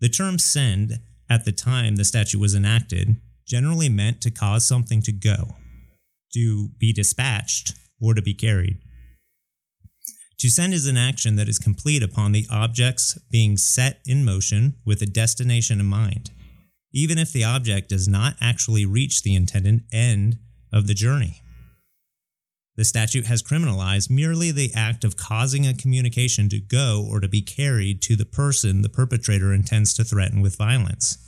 The 0.00 0.08
term 0.08 0.38
send 0.38 1.00
at 1.28 1.44
the 1.44 1.52
time 1.52 1.96
the 1.96 2.04
statute 2.04 2.40
was 2.40 2.54
enacted 2.54 3.16
generally 3.46 3.88
meant 3.88 4.20
to 4.22 4.30
cause 4.30 4.64
something 4.66 5.02
to 5.02 5.12
go, 5.12 5.56
to 6.32 6.68
be 6.78 6.92
dispatched, 6.92 7.74
or 8.00 8.14
to 8.14 8.22
be 8.22 8.32
carried. 8.32 8.78
To 10.38 10.48
send 10.48 10.72
is 10.72 10.86
an 10.86 10.96
action 10.96 11.36
that 11.36 11.48
is 11.48 11.58
complete 11.58 12.02
upon 12.02 12.32
the 12.32 12.46
objects 12.50 13.18
being 13.30 13.56
set 13.56 14.00
in 14.06 14.24
motion 14.24 14.76
with 14.84 15.02
a 15.02 15.06
destination 15.06 15.78
in 15.78 15.86
mind, 15.86 16.30
even 16.94 17.18
if 17.18 17.32
the 17.32 17.44
object 17.44 17.88
does 17.88 18.06
not 18.06 18.36
actually 18.40 18.86
reach 18.86 19.22
the 19.22 19.34
intended 19.34 19.82
end 19.92 20.38
of 20.72 20.86
the 20.86 20.94
journey. 20.94 21.42
The 22.76 22.84
statute 22.84 23.26
has 23.26 23.42
criminalized 23.42 24.10
merely 24.10 24.50
the 24.50 24.72
act 24.74 25.04
of 25.04 25.16
causing 25.16 25.66
a 25.66 25.74
communication 25.74 26.48
to 26.48 26.60
go 26.60 27.06
or 27.08 27.20
to 27.20 27.28
be 27.28 27.42
carried 27.42 28.00
to 28.02 28.16
the 28.16 28.24
person 28.24 28.82
the 28.82 28.88
perpetrator 28.88 29.52
intends 29.52 29.92
to 29.94 30.04
threaten 30.04 30.40
with 30.40 30.56
violence. 30.56 31.18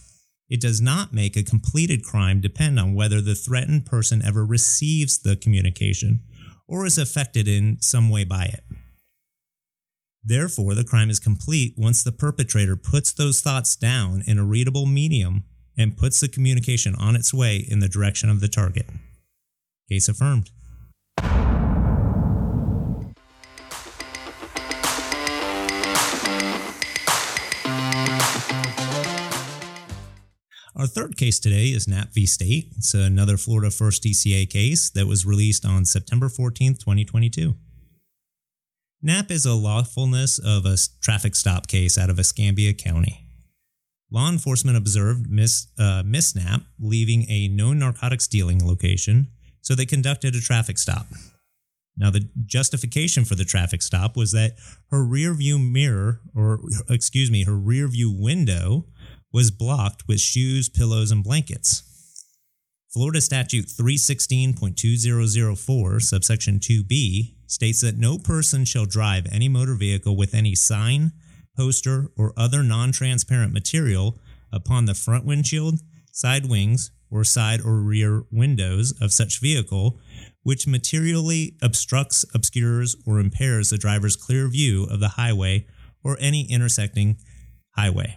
It 0.48 0.60
does 0.60 0.80
not 0.80 1.12
make 1.12 1.36
a 1.36 1.42
completed 1.42 2.04
crime 2.04 2.40
depend 2.40 2.78
on 2.78 2.94
whether 2.94 3.20
the 3.20 3.34
threatened 3.34 3.86
person 3.86 4.24
ever 4.24 4.44
receives 4.44 5.18
the 5.18 5.36
communication 5.36 6.20
or 6.68 6.86
is 6.86 6.98
affected 6.98 7.48
in 7.48 7.78
some 7.80 8.08
way 8.08 8.24
by 8.24 8.44
it. 8.44 8.64
Therefore, 10.22 10.74
the 10.74 10.84
crime 10.84 11.10
is 11.10 11.20
complete 11.20 11.74
once 11.76 12.02
the 12.02 12.12
perpetrator 12.12 12.76
puts 12.76 13.12
those 13.12 13.40
thoughts 13.40 13.76
down 13.76 14.22
in 14.26 14.38
a 14.38 14.44
readable 14.44 14.86
medium 14.86 15.44
and 15.76 15.96
puts 15.96 16.20
the 16.20 16.28
communication 16.28 16.94
on 16.94 17.16
its 17.16 17.34
way 17.34 17.56
in 17.56 17.80
the 17.80 17.88
direction 17.88 18.28
of 18.28 18.40
the 18.40 18.48
target. 18.48 18.86
Case 19.88 20.08
affirmed. 20.08 20.50
Our 30.78 30.86
third 30.86 31.16
case 31.16 31.40
today 31.40 31.68
is 31.68 31.88
Knapp 31.88 32.12
v. 32.12 32.26
State. 32.26 32.72
It's 32.76 32.92
another 32.92 33.38
Florida 33.38 33.70
First 33.70 34.02
DCA 34.02 34.48
case 34.50 34.90
that 34.90 35.06
was 35.06 35.24
released 35.24 35.64
on 35.64 35.86
September 35.86 36.28
14, 36.28 36.74
2022. 36.74 37.56
Knapp 39.00 39.30
is 39.30 39.46
a 39.46 39.54
lawfulness 39.54 40.38
of 40.38 40.66
a 40.66 40.76
traffic 41.00 41.34
stop 41.34 41.66
case 41.66 41.96
out 41.96 42.10
of 42.10 42.18
Escambia 42.18 42.74
County. 42.74 43.25
Law 44.10 44.28
enforcement 44.28 44.76
observed 44.76 45.28
Miss, 45.28 45.66
uh, 45.78 46.02
Miss 46.04 46.34
Knapp 46.34 46.62
leaving 46.78 47.26
a 47.28 47.48
known 47.48 47.80
narcotics 47.80 48.28
dealing 48.28 48.66
location, 48.66 49.28
so 49.60 49.74
they 49.74 49.86
conducted 49.86 50.34
a 50.34 50.40
traffic 50.40 50.78
stop. 50.78 51.08
Now, 51.96 52.10
the 52.10 52.28
justification 52.44 53.24
for 53.24 53.34
the 53.34 53.44
traffic 53.44 53.82
stop 53.82 54.16
was 54.16 54.32
that 54.32 54.56
her 54.90 55.02
rear 55.02 55.34
view 55.34 55.58
mirror, 55.58 56.20
or 56.34 56.60
excuse 56.88 57.30
me, 57.30 57.44
her 57.44 57.56
rear 57.56 57.88
view 57.88 58.10
window 58.10 58.86
was 59.32 59.50
blocked 59.50 60.06
with 60.06 60.20
shoes, 60.20 60.68
pillows, 60.68 61.10
and 61.10 61.24
blankets. 61.24 61.82
Florida 62.92 63.20
Statute 63.20 63.66
316.2004, 63.66 66.02
subsection 66.02 66.58
2b, 66.58 67.34
states 67.46 67.82
that 67.82 67.98
no 67.98 68.18
person 68.18 68.64
shall 68.64 68.86
drive 68.86 69.26
any 69.30 69.48
motor 69.48 69.74
vehicle 69.74 70.16
with 70.16 70.34
any 70.34 70.54
sign, 70.54 71.12
poster, 71.56 72.10
or 72.16 72.32
other 72.36 72.62
non 72.62 72.92
transparent 72.92 73.52
material 73.52 74.18
upon 74.52 74.84
the 74.84 74.94
front 74.94 75.24
windshield, 75.24 75.80
side 76.12 76.46
wings, 76.46 76.90
or 77.10 77.24
side 77.24 77.60
or 77.60 77.76
rear 77.76 78.24
windows 78.30 78.92
of 79.00 79.12
such 79.12 79.40
vehicle, 79.40 79.98
which 80.42 80.66
materially 80.66 81.56
obstructs, 81.62 82.24
obscures, 82.34 82.96
or 83.06 83.18
impairs 83.18 83.70
the 83.70 83.78
driver's 83.78 84.16
clear 84.16 84.48
view 84.48 84.84
of 84.84 85.00
the 85.00 85.10
highway 85.10 85.66
or 86.02 86.16
any 86.20 86.50
intersecting 86.50 87.16
highway. 87.70 88.16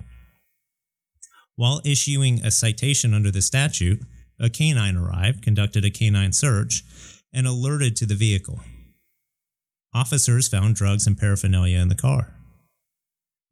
While 1.55 1.81
issuing 1.83 2.39
a 2.43 2.51
citation 2.51 3.13
under 3.13 3.31
the 3.31 3.41
statute, 3.41 4.01
a 4.39 4.49
canine 4.49 4.95
arrived, 4.95 5.41
conducted 5.41 5.83
a 5.83 5.89
canine 5.89 6.31
search, 6.31 6.83
and 7.33 7.45
alerted 7.45 7.95
to 7.97 8.05
the 8.05 8.15
vehicle. 8.15 8.61
Officers 9.93 10.47
found 10.47 10.75
drugs 10.75 11.05
and 11.05 11.17
paraphernalia 11.17 11.79
in 11.79 11.89
the 11.89 11.95
car. 11.95 12.33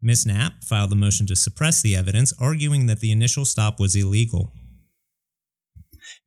Miss 0.01 0.25
Knapp 0.25 0.63
filed 0.63 0.91
a 0.91 0.95
motion 0.95 1.25
to 1.27 1.35
suppress 1.35 1.81
the 1.81 1.95
evidence, 1.95 2.33
arguing 2.39 2.85
that 2.85 2.99
the 2.99 3.11
initial 3.11 3.45
stop 3.45 3.79
was 3.79 3.95
illegal. 3.95 4.53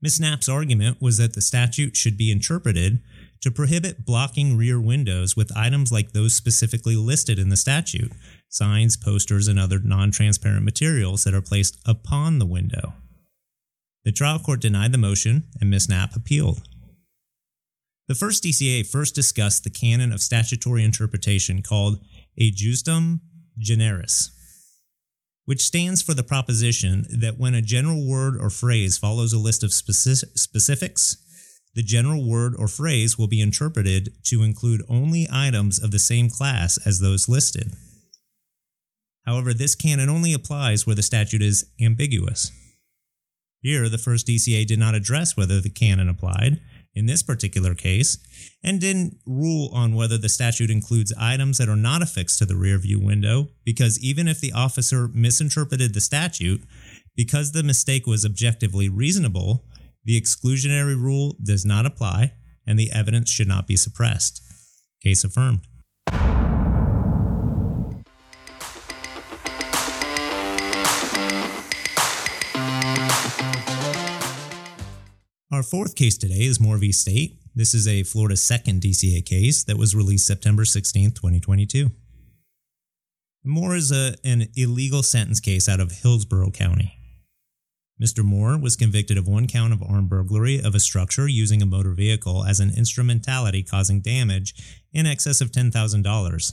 Miss 0.03 0.19
Knapp's 0.19 0.49
argument 0.49 1.01
was 1.01 1.19
that 1.19 1.35
the 1.35 1.41
statute 1.41 1.97
should 1.97 2.17
be 2.17 2.31
interpreted 2.31 3.01
to 3.41 3.51
prohibit 3.51 4.05
blocking 4.05 4.57
rear 4.57 4.81
windows 4.81 5.37
with 5.37 5.57
items 5.57 5.91
like 5.91 6.13
those 6.13 6.35
specifically 6.35 6.97
listed 6.97 7.39
in 7.39 7.49
the 7.49 7.57
statute 7.57 8.13
signs, 8.49 8.97
posters, 8.97 9.47
and 9.47 9.59
other 9.59 9.79
non 9.79 10.11
transparent 10.11 10.65
materials 10.65 11.25
that 11.25 11.35
are 11.35 11.43
placed 11.43 11.79
upon 11.87 12.39
the 12.39 12.47
window. 12.47 12.95
The 14.05 14.13
trial 14.13 14.39
court 14.39 14.61
denied 14.61 14.93
the 14.93 14.99
motion, 14.99 15.45
and 15.61 15.71
Ms. 15.71 15.89
Knapp 15.89 16.17
appealed. 16.17 16.63
The 18.09 18.15
first 18.15 18.43
DCA 18.43 18.87
first 18.87 19.15
discussed 19.15 19.63
the 19.63 19.71
canon 19.71 20.13
of 20.13 20.21
statutory 20.21 20.83
interpretation 20.83 21.63
called 21.63 22.01
ejusdem 22.41 23.21
generis, 23.61 24.31
which 25.45 25.63
stands 25.63 26.03
for 26.03 26.15
the 26.15 26.23
proposition 26.25 27.07
that 27.11 27.39
when 27.39 27.55
a 27.55 27.63
general 27.63 28.09
word 28.09 28.37
or 28.41 28.51
phrase 28.51 28.99
follows 28.99 29.33
a 29.33 29.39
list 29.39 29.63
of 29.63 29.73
specifics, 29.73 31.17
the 31.75 31.83
general 31.83 32.29
word 32.29 32.55
or 32.59 32.67
phrase 32.67 33.17
will 33.17 33.29
be 33.29 33.41
interpreted 33.41 34.13
to 34.25 34.43
include 34.43 34.83
only 34.89 35.29
items 35.31 35.81
of 35.81 35.93
the 35.93 35.99
same 36.01 36.29
class 36.29 36.79
as 36.85 36.99
those 36.99 37.29
listed. 37.29 37.73
However, 39.25 39.55
this 39.55 39.77
canon 39.77 40.09
only 40.09 40.33
applies 40.33 40.87
where 40.87 40.97
the 40.97 41.03
statute 41.03 41.43
is 41.43 41.71
ambiguous. 41.81 42.51
Here, 43.61 43.89
the 43.89 43.99
first 43.99 44.27
DCA 44.27 44.67
did 44.67 44.79
not 44.79 44.95
address 44.95 45.37
whether 45.37 45.61
the 45.61 45.71
canon 45.71 46.09
applied 46.09 46.61
in 46.95 47.07
this 47.07 47.23
particular 47.23 47.75
case 47.75 48.19
and 48.63 48.81
didn't 48.81 49.17
rule 49.27 49.71
on 49.73 49.95
whether 49.95 50.19
the 50.19 50.29
statute 50.29 50.71
includes 50.71 51.13
items 51.19 51.59
that 51.59 51.69
are 51.69 51.77
not 51.77 52.03
affixed 52.03 52.39
to 52.39 52.47
the 52.47 52.57
rear 52.57 52.79
view 52.79 53.01
window 53.01 53.49
because 53.65 53.99
even 54.01 54.29
if 54.29 54.41
the 54.41 54.53
officer 54.53 55.09
misinterpreted 55.09 55.95
the 55.95 56.01
statute, 56.01 56.63
because 57.17 57.53
the 57.53 57.63
mistake 57.63 58.07
was 58.07 58.25
objectively 58.25 58.89
reasonable, 58.89 59.65
the 60.05 60.21
exclusionary 60.21 60.97
rule 60.97 61.37
does 61.43 61.65
not 61.65 61.87
apply 61.87 62.33
and 62.67 62.79
the 62.79 62.93
evidence 62.93 63.31
should 63.31 63.49
not 63.49 63.67
be 63.67 63.77
suppressed. 63.77 64.43
Case 65.03 65.25
affirmed. 65.25 65.61
Our 75.53 75.65
fourth 75.65 75.97
case 75.97 76.17
today 76.17 76.43
is 76.43 76.61
Moore 76.61 76.79
v. 76.79 76.93
State. 76.93 77.40
This 77.55 77.75
is 77.75 77.89
a 77.89 78.05
Florida 78.05 78.37
second 78.37 78.81
DCA 78.81 79.25
case 79.27 79.65
that 79.65 79.77
was 79.77 79.95
released 79.95 80.27
September 80.27 80.65
16, 80.65 81.11
2022. 81.11 81.91
Moore 83.45 83.75
is 83.75 83.91
a, 83.91 84.15
an 84.23 84.47
illegal 84.55 85.03
sentence 85.03 85.41
case 85.41 85.69
out 85.69 85.81
of 85.81 85.91
Hillsborough 85.91 86.53
County. 86.53 86.97
Mr. 88.01 88.23
Moore 88.23 88.57
was 88.57 88.77
convicted 88.77 89.19
of 89.19 89.27
one 89.27 89.49
count 89.49 89.73
of 89.73 89.83
armed 89.83 90.09
burglary 90.09 90.61
of 90.61 90.77
a 90.77 90.81
structure 90.81 91.27
using 91.27 91.61
a 91.61 91.67
motor 91.67 91.93
vehicle 91.93 92.45
as 92.45 92.61
an 92.61 92.71
instrumentality 92.71 93.65
causing 93.65 94.01
damage 94.01 94.55
in 94.93 95.05
excess 95.05 95.41
of 95.41 95.51
$10,000. 95.51 96.53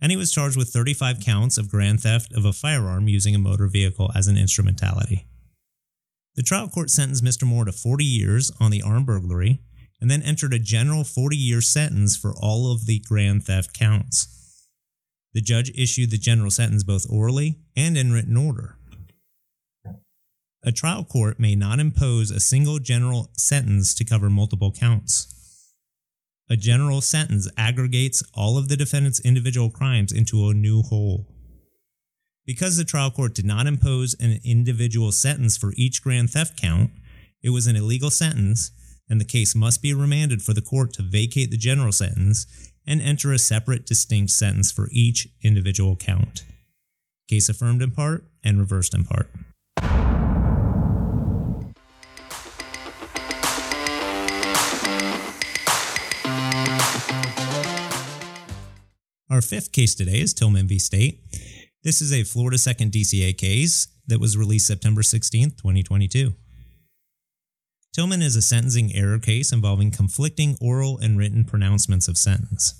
And 0.00 0.10
he 0.10 0.16
was 0.16 0.32
charged 0.32 0.56
with 0.56 0.70
35 0.70 1.20
counts 1.20 1.58
of 1.58 1.70
grand 1.70 2.00
theft 2.00 2.32
of 2.32 2.46
a 2.46 2.54
firearm 2.54 3.06
using 3.06 3.34
a 3.34 3.38
motor 3.38 3.68
vehicle 3.68 4.10
as 4.14 4.28
an 4.28 4.38
instrumentality. 4.38 5.26
The 6.36 6.42
trial 6.42 6.68
court 6.68 6.88
sentenced 6.88 7.22
Mr. 7.22 7.44
Moore 7.46 7.66
to 7.66 7.72
40 7.72 8.04
years 8.04 8.50
on 8.58 8.70
the 8.70 8.82
armed 8.82 9.06
burglary 9.06 9.60
and 10.02 10.10
then 10.10 10.20
entered 10.22 10.52
a 10.52 10.58
general 10.58 11.04
40 11.04 11.36
year 11.36 11.60
sentence 11.60 12.16
for 12.16 12.34
all 12.36 12.72
of 12.72 12.86
the 12.86 12.98
grand 12.98 13.44
theft 13.44 13.72
counts. 13.72 14.66
The 15.32 15.40
judge 15.40 15.70
issued 15.76 16.10
the 16.10 16.18
general 16.18 16.50
sentence 16.50 16.82
both 16.82 17.06
orally 17.08 17.60
and 17.76 17.96
in 17.96 18.12
written 18.12 18.36
order. 18.36 18.76
A 20.64 20.72
trial 20.72 21.04
court 21.04 21.38
may 21.38 21.54
not 21.54 21.78
impose 21.78 22.32
a 22.32 22.40
single 22.40 22.80
general 22.80 23.30
sentence 23.36 23.94
to 23.94 24.04
cover 24.04 24.28
multiple 24.28 24.72
counts. 24.72 25.72
A 26.50 26.56
general 26.56 27.00
sentence 27.00 27.48
aggregates 27.56 28.24
all 28.34 28.58
of 28.58 28.68
the 28.68 28.76
defendant's 28.76 29.20
individual 29.20 29.70
crimes 29.70 30.10
into 30.10 30.48
a 30.48 30.54
new 30.54 30.82
whole. 30.82 31.28
Because 32.44 32.76
the 32.76 32.84
trial 32.84 33.12
court 33.12 33.34
did 33.34 33.44
not 33.46 33.68
impose 33.68 34.16
an 34.18 34.40
individual 34.44 35.12
sentence 35.12 35.56
for 35.56 35.72
each 35.76 36.02
grand 36.02 36.30
theft 36.30 36.60
count, 36.60 36.90
it 37.40 37.50
was 37.50 37.68
an 37.68 37.76
illegal 37.76 38.10
sentence, 38.10 38.72
and 39.12 39.20
the 39.20 39.26
case 39.26 39.54
must 39.54 39.82
be 39.82 39.92
remanded 39.92 40.40
for 40.40 40.54
the 40.54 40.62
court 40.62 40.94
to 40.94 41.02
vacate 41.02 41.50
the 41.50 41.56
general 41.58 41.92
sentence 41.92 42.46
and 42.86 43.02
enter 43.02 43.30
a 43.30 43.38
separate, 43.38 43.84
distinct 43.84 44.32
sentence 44.32 44.72
for 44.72 44.88
each 44.90 45.28
individual 45.42 45.96
count. 45.96 46.44
Case 47.28 47.50
affirmed 47.50 47.82
in 47.82 47.90
part 47.90 48.24
and 48.42 48.58
reversed 48.58 48.94
in 48.94 49.04
part. 49.04 49.28
Our 59.28 59.42
fifth 59.42 59.72
case 59.72 59.94
today 59.94 60.20
is 60.20 60.32
Tillman 60.32 60.66
v. 60.68 60.78
State. 60.78 61.20
This 61.84 62.00
is 62.00 62.14
a 62.14 62.24
Florida 62.24 62.56
Second 62.56 62.92
DCA 62.92 63.36
case 63.36 63.88
that 64.06 64.20
was 64.20 64.38
released 64.38 64.66
September 64.66 65.02
16, 65.02 65.50
2022. 65.50 66.32
Tillman 67.92 68.22
is 68.22 68.36
a 68.36 68.42
sentencing 68.42 68.94
error 68.94 69.18
case 69.18 69.52
involving 69.52 69.90
conflicting 69.90 70.56
oral 70.62 70.96
and 70.96 71.18
written 71.18 71.44
pronouncements 71.44 72.08
of 72.08 72.16
sentence. 72.16 72.74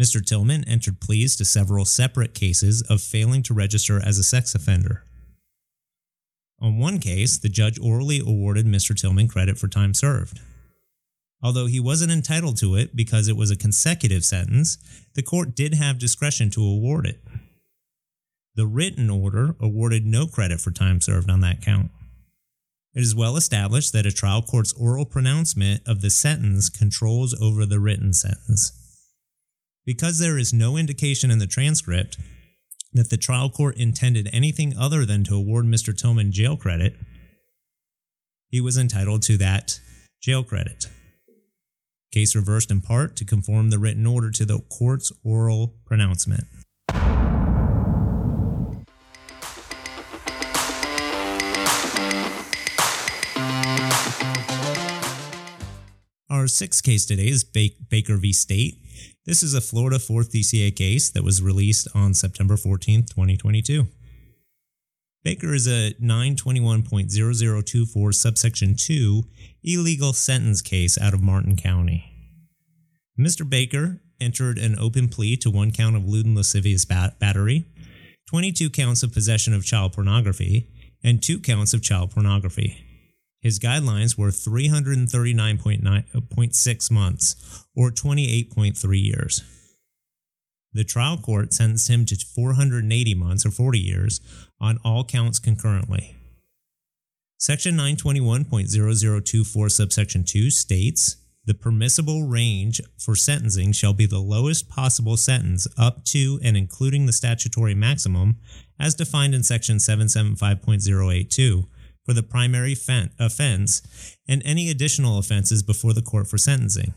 Mr. 0.00 0.24
Tillman 0.24 0.64
entered 0.66 0.98
pleas 0.98 1.36
to 1.36 1.44
several 1.44 1.84
separate 1.84 2.32
cases 2.32 2.80
of 2.88 3.02
failing 3.02 3.42
to 3.42 3.52
register 3.52 4.00
as 4.02 4.18
a 4.18 4.24
sex 4.24 4.54
offender. 4.54 5.04
On 6.58 6.78
one 6.78 7.00
case, 7.00 7.36
the 7.36 7.50
judge 7.50 7.78
orally 7.78 8.20
awarded 8.20 8.64
Mr. 8.64 8.98
Tillman 8.98 9.28
credit 9.28 9.58
for 9.58 9.68
time 9.68 9.92
served. 9.92 10.40
Although 11.42 11.66
he 11.66 11.78
wasn't 11.78 12.10
entitled 12.10 12.56
to 12.58 12.76
it 12.76 12.96
because 12.96 13.28
it 13.28 13.36
was 13.36 13.50
a 13.50 13.56
consecutive 13.56 14.24
sentence, 14.24 14.78
the 15.12 15.22
court 15.22 15.54
did 15.54 15.74
have 15.74 15.98
discretion 15.98 16.48
to 16.50 16.62
award 16.62 17.06
it. 17.06 17.20
The 18.54 18.66
written 18.66 19.10
order 19.10 19.54
awarded 19.60 20.06
no 20.06 20.26
credit 20.26 20.62
for 20.62 20.70
time 20.70 21.02
served 21.02 21.28
on 21.28 21.40
that 21.40 21.60
count. 21.60 21.90
It 22.94 23.02
is 23.02 23.14
well 23.14 23.36
established 23.36 23.92
that 23.92 24.06
a 24.06 24.12
trial 24.12 24.40
court's 24.40 24.72
oral 24.74 25.04
pronouncement 25.04 25.82
of 25.84 26.00
the 26.00 26.10
sentence 26.10 26.68
controls 26.68 27.34
over 27.40 27.66
the 27.66 27.80
written 27.80 28.12
sentence. 28.12 28.72
Because 29.84 30.18
there 30.18 30.38
is 30.38 30.52
no 30.52 30.76
indication 30.76 31.30
in 31.30 31.40
the 31.40 31.46
transcript 31.46 32.18
that 32.92 33.10
the 33.10 33.16
trial 33.16 33.50
court 33.50 33.76
intended 33.76 34.30
anything 34.32 34.76
other 34.78 35.04
than 35.04 35.24
to 35.24 35.34
award 35.34 35.66
Mr. 35.66 35.96
Tillman 35.96 36.30
jail 36.30 36.56
credit, 36.56 36.94
he 38.48 38.60
was 38.60 38.78
entitled 38.78 39.22
to 39.22 39.36
that 39.38 39.80
jail 40.22 40.44
credit. 40.44 40.86
Case 42.12 42.36
reversed 42.36 42.70
in 42.70 42.80
part 42.80 43.16
to 43.16 43.24
conform 43.24 43.70
the 43.70 43.80
written 43.80 44.06
order 44.06 44.30
to 44.30 44.44
the 44.44 44.60
court's 44.60 45.10
oral 45.24 45.74
pronouncement. 45.84 46.44
Our 56.44 56.48
sixth 56.48 56.84
case 56.84 57.06
today 57.06 57.28
is 57.28 57.42
Baker 57.42 58.18
v. 58.18 58.30
State. 58.34 58.74
This 59.24 59.42
is 59.42 59.54
a 59.54 59.62
Florida 59.62 59.96
4th 59.96 60.30
DCA 60.30 60.76
case 60.76 61.08
that 61.08 61.24
was 61.24 61.40
released 61.40 61.88
on 61.94 62.12
September 62.12 62.58
14, 62.58 63.04
2022. 63.04 63.86
Baker 65.22 65.54
is 65.54 65.66
a 65.66 65.94
921.0024 65.94 68.14
subsection 68.14 68.76
2 68.76 69.24
illegal 69.62 70.12
sentence 70.12 70.60
case 70.60 71.00
out 71.00 71.14
of 71.14 71.22
Martin 71.22 71.56
County. 71.56 72.12
Mr. 73.18 73.48
Baker 73.48 74.02
entered 74.20 74.58
an 74.58 74.78
open 74.78 75.08
plea 75.08 75.38
to 75.38 75.50
one 75.50 75.70
count 75.70 75.96
of 75.96 76.06
lewd 76.06 76.26
and 76.26 76.36
lascivious 76.36 76.84
bat- 76.84 77.18
battery, 77.18 77.64
22 78.28 78.68
counts 78.68 79.02
of 79.02 79.14
possession 79.14 79.54
of 79.54 79.64
child 79.64 79.94
pornography, 79.94 80.68
and 81.02 81.22
two 81.22 81.40
counts 81.40 81.72
of 81.72 81.80
child 81.80 82.10
pornography. 82.10 82.83
His 83.44 83.60
guidelines 83.60 84.16
were 84.16 84.30
339.6 84.30 86.90
uh, 86.90 86.94
months, 86.94 87.66
or 87.76 87.90
28.3 87.90 89.04
years. 89.04 89.42
The 90.72 90.82
trial 90.82 91.18
court 91.18 91.52
sentenced 91.52 91.90
him 91.90 92.06
to 92.06 92.16
480 92.16 93.14
months, 93.14 93.44
or 93.44 93.50
40 93.50 93.78
years, 93.78 94.22
on 94.58 94.78
all 94.82 95.04
counts 95.04 95.38
concurrently. 95.38 96.16
Section 97.36 97.76
921.0024, 97.76 99.70
subsection 99.70 100.24
2 100.24 100.50
states 100.50 101.18
the 101.44 101.52
permissible 101.52 102.22
range 102.22 102.80
for 102.96 103.14
sentencing 103.14 103.72
shall 103.72 103.92
be 103.92 104.06
the 104.06 104.20
lowest 104.20 104.70
possible 104.70 105.18
sentence 105.18 105.68
up 105.76 106.02
to 106.06 106.40
and 106.42 106.56
including 106.56 107.04
the 107.04 107.12
statutory 107.12 107.74
maximum 107.74 108.38
as 108.80 108.94
defined 108.94 109.34
in 109.34 109.42
section 109.42 109.76
775.082 109.76 111.66
for 112.04 112.12
the 112.12 112.22
primary 112.22 112.76
offense 113.18 114.16
and 114.28 114.42
any 114.44 114.70
additional 114.70 115.18
offenses 115.18 115.62
before 115.62 115.92
the 115.92 116.02
court 116.02 116.28
for 116.28 116.38
sentencing. 116.38 116.94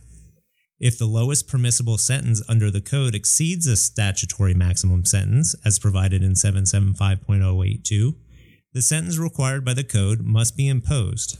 If 0.79 0.99
the 0.99 1.05
lowest 1.05 1.47
permissible 1.47 1.97
sentence 1.97 2.43
under 2.47 2.69
the 2.69 2.81
code 2.81 3.15
exceeds 3.15 3.65
a 3.65 3.75
statutory 3.75 4.53
maximum 4.53 5.05
sentence, 5.05 5.55
as 5.65 5.79
provided 5.79 6.21
in 6.21 6.33
775.082, 6.33 8.15
the 8.73 8.81
sentence 8.81 9.17
required 9.17 9.65
by 9.65 9.73
the 9.73 9.83
code 9.83 10.21
must 10.21 10.55
be 10.55 10.67
imposed. 10.67 11.39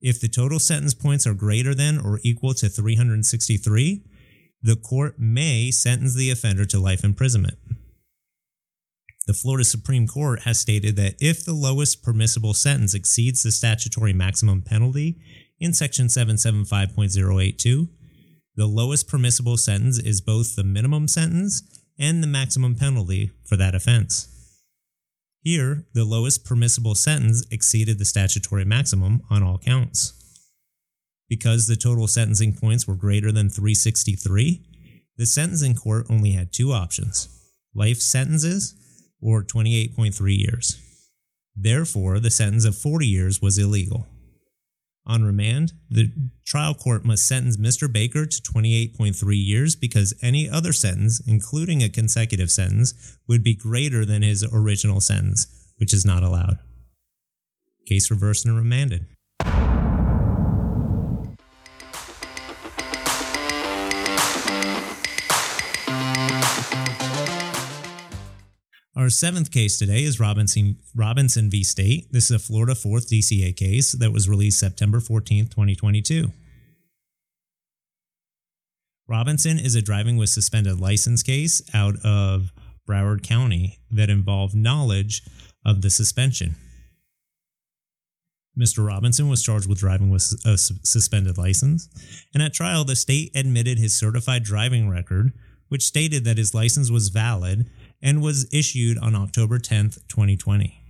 If 0.00 0.20
the 0.20 0.28
total 0.28 0.58
sentence 0.58 0.94
points 0.94 1.26
are 1.26 1.34
greater 1.34 1.74
than 1.74 1.98
or 1.98 2.18
equal 2.24 2.54
to 2.54 2.68
363, 2.68 4.02
the 4.62 4.76
court 4.76 5.14
may 5.18 5.70
sentence 5.70 6.14
the 6.14 6.30
offender 6.30 6.64
to 6.64 6.80
life 6.80 7.04
imprisonment. 7.04 7.56
The 9.26 9.34
Florida 9.34 9.64
Supreme 9.64 10.06
Court 10.06 10.42
has 10.42 10.60
stated 10.60 10.94
that 10.96 11.16
if 11.18 11.44
the 11.44 11.52
lowest 11.52 12.02
permissible 12.02 12.54
sentence 12.54 12.94
exceeds 12.94 13.42
the 13.42 13.50
statutory 13.50 14.12
maximum 14.12 14.62
penalty 14.62 15.18
in 15.58 15.72
Section 15.72 16.06
775.082, 16.06 17.88
the 18.54 18.66
lowest 18.66 19.08
permissible 19.08 19.56
sentence 19.56 19.98
is 19.98 20.20
both 20.20 20.54
the 20.54 20.62
minimum 20.62 21.08
sentence 21.08 21.62
and 21.98 22.22
the 22.22 22.28
maximum 22.28 22.76
penalty 22.76 23.32
for 23.44 23.56
that 23.56 23.74
offense. 23.74 24.28
Here, 25.40 25.86
the 25.92 26.04
lowest 26.04 26.44
permissible 26.44 26.94
sentence 26.94 27.44
exceeded 27.50 27.98
the 27.98 28.04
statutory 28.04 28.64
maximum 28.64 29.22
on 29.28 29.42
all 29.42 29.58
counts. 29.58 30.12
Because 31.28 31.66
the 31.66 31.76
total 31.76 32.06
sentencing 32.06 32.54
points 32.54 32.86
were 32.86 32.94
greater 32.94 33.32
than 33.32 33.50
363, 33.50 34.62
the 35.16 35.26
sentencing 35.26 35.74
court 35.74 36.06
only 36.08 36.32
had 36.32 36.52
two 36.52 36.72
options 36.72 37.28
life 37.74 37.98
sentences 37.98 38.74
or 39.20 39.42
28.3 39.42 40.38
years. 40.38 40.80
Therefore, 41.54 42.20
the 42.20 42.30
sentence 42.30 42.64
of 42.64 42.76
40 42.76 43.06
years 43.06 43.40
was 43.40 43.58
illegal. 43.58 44.06
On 45.06 45.22
remand, 45.22 45.72
the 45.88 46.12
trial 46.44 46.74
court 46.74 47.04
must 47.04 47.26
sentence 47.26 47.56
Mr. 47.56 47.90
Baker 47.90 48.26
to 48.26 48.42
28.3 48.42 49.14
years 49.32 49.76
because 49.76 50.12
any 50.20 50.50
other 50.50 50.72
sentence, 50.72 51.22
including 51.26 51.82
a 51.82 51.88
consecutive 51.88 52.50
sentence, 52.50 53.16
would 53.28 53.44
be 53.44 53.54
greater 53.54 54.04
than 54.04 54.22
his 54.22 54.44
original 54.52 55.00
sentence, 55.00 55.46
which 55.76 55.94
is 55.94 56.04
not 56.04 56.24
allowed. 56.24 56.58
Case 57.86 58.10
reversed 58.10 58.44
and 58.44 58.56
remanded. 58.56 59.06
Our 68.96 69.10
seventh 69.10 69.50
case 69.50 69.78
today 69.78 70.04
is 70.04 70.18
Robinson, 70.18 70.78
Robinson 70.94 71.50
v. 71.50 71.62
State. 71.62 72.10
This 72.12 72.30
is 72.30 72.30
a 72.30 72.38
Florida 72.38 72.72
4th 72.72 73.10
DCA 73.12 73.54
case 73.54 73.92
that 73.92 74.10
was 74.10 74.26
released 74.26 74.58
September 74.58 75.00
14, 75.00 75.48
2022. 75.48 76.32
Robinson 79.06 79.58
is 79.58 79.74
a 79.74 79.82
driving 79.82 80.16
with 80.16 80.30
suspended 80.30 80.80
license 80.80 81.22
case 81.22 81.60
out 81.74 81.96
of 82.02 82.54
Broward 82.88 83.22
County 83.22 83.80
that 83.90 84.08
involved 84.08 84.54
knowledge 84.54 85.22
of 85.62 85.82
the 85.82 85.90
suspension. 85.90 86.56
Mr. 88.58 88.86
Robinson 88.86 89.28
was 89.28 89.42
charged 89.42 89.68
with 89.68 89.78
driving 89.78 90.08
with 90.08 90.34
a 90.46 90.56
suspended 90.56 91.36
license, 91.36 91.90
and 92.32 92.42
at 92.42 92.54
trial, 92.54 92.82
the 92.82 92.96
state 92.96 93.30
admitted 93.34 93.78
his 93.78 93.94
certified 93.94 94.42
driving 94.42 94.88
record, 94.88 95.34
which 95.68 95.82
stated 95.82 96.24
that 96.24 96.38
his 96.38 96.54
license 96.54 96.90
was 96.90 97.10
valid 97.10 97.68
and 98.02 98.22
was 98.22 98.52
issued 98.52 98.98
on 98.98 99.14
October 99.14 99.58
10, 99.58 99.90
2020. 100.08 100.82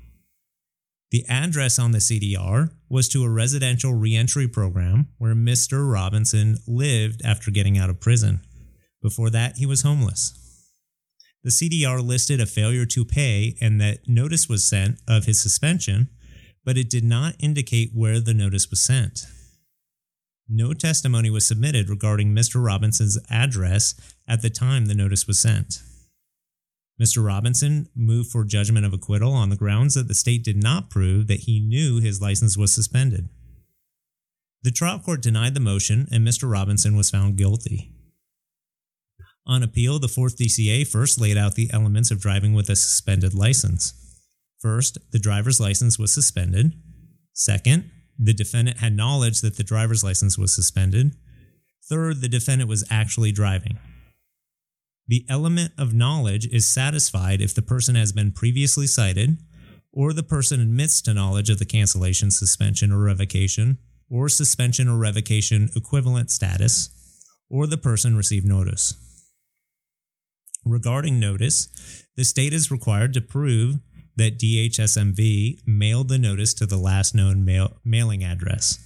The 1.11 1.25
address 1.29 1.79
on 1.79 1.93
the 1.93 1.99
CDR 1.99 2.73
was 2.89 3.09
to 3.09 3.25
a 3.25 3.31
residential 3.31 3.95
reentry 3.95 4.49
program 4.49 5.09
where 5.19 5.35
Mr. 5.35 5.91
Robinson 5.91 6.59
lived 6.67 7.23
after 7.25 7.51
getting 7.51 7.79
out 7.79 7.91
of 7.91 8.01
prison. 8.01 8.41
Before 9.01 9.31
that, 9.31 9.57
he 9.57 9.67
was 9.67 9.83
homeless. 9.83 10.35
The 11.45 11.51
CDR 11.51 12.05
listed 12.05 12.41
a 12.41 12.47
failure 12.47 12.87
to 12.87 13.05
pay 13.05 13.57
and 13.61 13.81
that 13.81 14.09
notice 14.09 14.49
was 14.49 14.69
sent 14.69 15.01
of 15.07 15.27
his 15.27 15.41
suspension, 15.41 16.09
but 16.65 16.77
it 16.77 16.91
did 16.91 17.05
not 17.05 17.37
indicate 17.39 17.93
where 17.95 18.19
the 18.19 18.35
notice 18.35 18.69
was 18.69 18.83
sent. 18.83 19.27
No 20.49 20.73
testimony 20.73 21.31
was 21.31 21.47
submitted 21.47 21.89
regarding 21.89 22.35
Mr. 22.35 22.65
Robinson's 22.65 23.19
address 23.31 23.95
at 24.27 24.43
the 24.43 24.51
time 24.51 24.87
the 24.87 24.95
notice 24.95 25.27
was 25.27 25.39
sent. 25.39 25.83
Mr. 27.01 27.25
Robinson 27.25 27.89
moved 27.95 28.31
for 28.31 28.45
judgment 28.45 28.87
of 28.87 28.93
acquittal 28.93 29.33
on 29.33 29.51
the 29.51 29.57
grounds 29.57 29.95
that 29.95 30.09
the 30.09 30.15
state 30.15 30.43
did 30.43 30.63
not 30.63 30.89
prove 30.89 31.27
that 31.27 31.41
he 31.41 31.61
knew 31.61 32.01
his 32.01 32.23
license 32.23 32.57
was 32.57 32.73
suspended. 32.73 33.29
The 34.63 34.71
trial 34.71 34.99
court 34.99 35.21
denied 35.21 35.55
the 35.55 35.61
motion 35.61 36.09
and 36.11 36.27
Mr. 36.27 36.51
Robinson 36.51 36.97
was 36.97 37.11
found 37.11 37.37
guilty. 37.37 37.93
On 39.47 39.63
appeal, 39.63 39.99
the 39.99 40.09
4th 40.09 40.37
DCA 40.37 40.87
first 40.87 41.21
laid 41.21 41.37
out 41.37 41.55
the 41.55 41.71
elements 41.73 42.11
of 42.11 42.21
driving 42.21 42.53
with 42.53 42.69
a 42.69 42.75
suspended 42.75 43.33
license. 43.33 43.93
First, 44.59 44.99
the 45.13 45.21
driver's 45.21 45.61
license 45.61 45.99
was 45.99 46.13
suspended. 46.13 46.73
Second, 47.33 47.91
the 48.19 48.35
defendant 48.35 48.79
had 48.79 48.97
knowledge 48.97 49.43
that 49.43 49.57
the 49.57 49.63
driver's 49.63 50.03
license 50.03 50.37
was 50.37 50.53
suspended. 50.53 51.15
Third, 51.89 52.23
the 52.23 52.29
defendant 52.29 52.69
was 52.69 52.85
actually 52.91 53.31
driving. 53.31 53.79
The 55.09 55.25
element 55.29 55.73
of 55.79 55.95
knowledge 55.95 56.47
is 56.49 56.67
satisfied 56.67 57.41
if 57.41 57.55
the 57.55 57.63
person 57.63 57.95
has 57.95 58.13
been 58.13 58.33
previously 58.33 58.87
cited, 58.87 59.39
or 59.93 60.13
the 60.13 60.23
person 60.23 60.61
admits 60.61 61.01
to 61.03 61.15
knowledge 61.15 61.49
of 61.49 61.59
the 61.59 61.65
cancellation, 61.65 62.31
suspension, 62.31 62.93
or 62.93 62.99
revocation, 62.99 63.79
or 64.11 64.29
suspension 64.29 64.89
or 64.89 64.99
revocation 64.99 65.71
equivalent 65.77 66.31
status, 66.31 66.91
or 67.49 67.67
the 67.67 67.79
person 67.79 68.17
received 68.17 68.47
notice. 68.47 68.95
Regarding 70.65 71.21
notice, 71.21 72.05
the 72.17 72.25
state 72.25 72.53
is 72.53 72.71
required 72.71 73.15
to 73.15 73.21
prove 73.21 73.77
that 74.17 74.39
DHSMV 74.39 75.61
mailed 75.67 76.09
the 76.09 76.19
notice 76.19 76.55
to 76.55 76.67
the 76.67 76.79
last 76.79 77.15
known 77.15 77.45
mail- 77.45 77.79
mailing 77.85 78.25
address. 78.25 78.79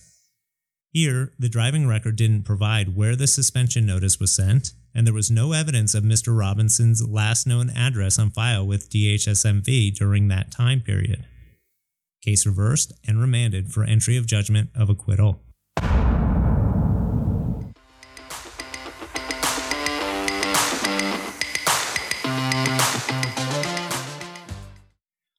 Here, 0.93 1.33
the 1.39 1.49
driving 1.49 1.87
record 1.87 2.17
didn't 2.17 2.43
provide 2.43 2.97
where 2.97 3.17
the 3.17 3.27
suspension 3.27 3.87
notice 3.87 4.19
was 4.19 4.35
sent, 4.35 4.73
and 4.95 5.07
there 5.07 5.15
was 5.15 5.31
no 5.31 5.53
evidence 5.53 5.95
of 5.95 6.05
Mr. 6.05 6.37
Robinson's 6.37 7.07
last 7.07 7.47
known 7.47 7.71
address 7.71 8.19
on 8.19 8.31
file 8.31 8.67
with 8.67 8.91
DHSMV 8.91 9.95
during 9.95 10.29
that 10.29 10.51
time 10.51 10.81
period. 10.81 11.27
Case 12.23 12.45
reversed 12.45 12.93
and 13.07 13.21
remanded 13.21 13.73
for 13.73 13.85
entry 13.85 14.17
of 14.17 14.27
judgment 14.27 14.71
of 14.75 14.91
acquittal. 14.91 15.41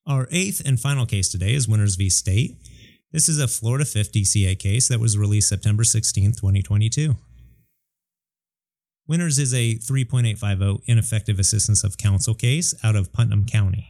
Our 0.07 0.27
eighth 0.31 0.61
and 0.65 0.79
final 0.79 1.05
case 1.05 1.29
today 1.29 1.53
is 1.53 1.67
Winters 1.67 1.95
v. 1.95 2.09
State. 2.09 2.57
This 3.11 3.29
is 3.29 3.39
a 3.39 3.47
Florida 3.47 3.85
5th 3.85 4.11
DCA 4.11 4.57
case 4.57 4.87
that 4.87 4.99
was 4.99 5.17
released 5.17 5.49
September 5.49 5.83
16, 5.83 6.31
2022. 6.31 7.15
Winters 9.11 9.39
is 9.39 9.53
a 9.53 9.75
3.850 9.75 10.83
ineffective 10.85 11.37
assistance 11.37 11.83
of 11.83 11.97
counsel 11.97 12.33
case 12.33 12.73
out 12.81 12.95
of 12.95 13.11
Putnam 13.11 13.45
County. 13.45 13.89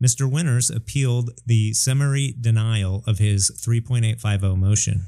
Mr. 0.00 0.30
Winters 0.30 0.70
appealed 0.70 1.30
the 1.46 1.72
summary 1.72 2.32
denial 2.40 3.02
of 3.08 3.18
his 3.18 3.50
3.850 3.50 4.56
motion. 4.56 5.06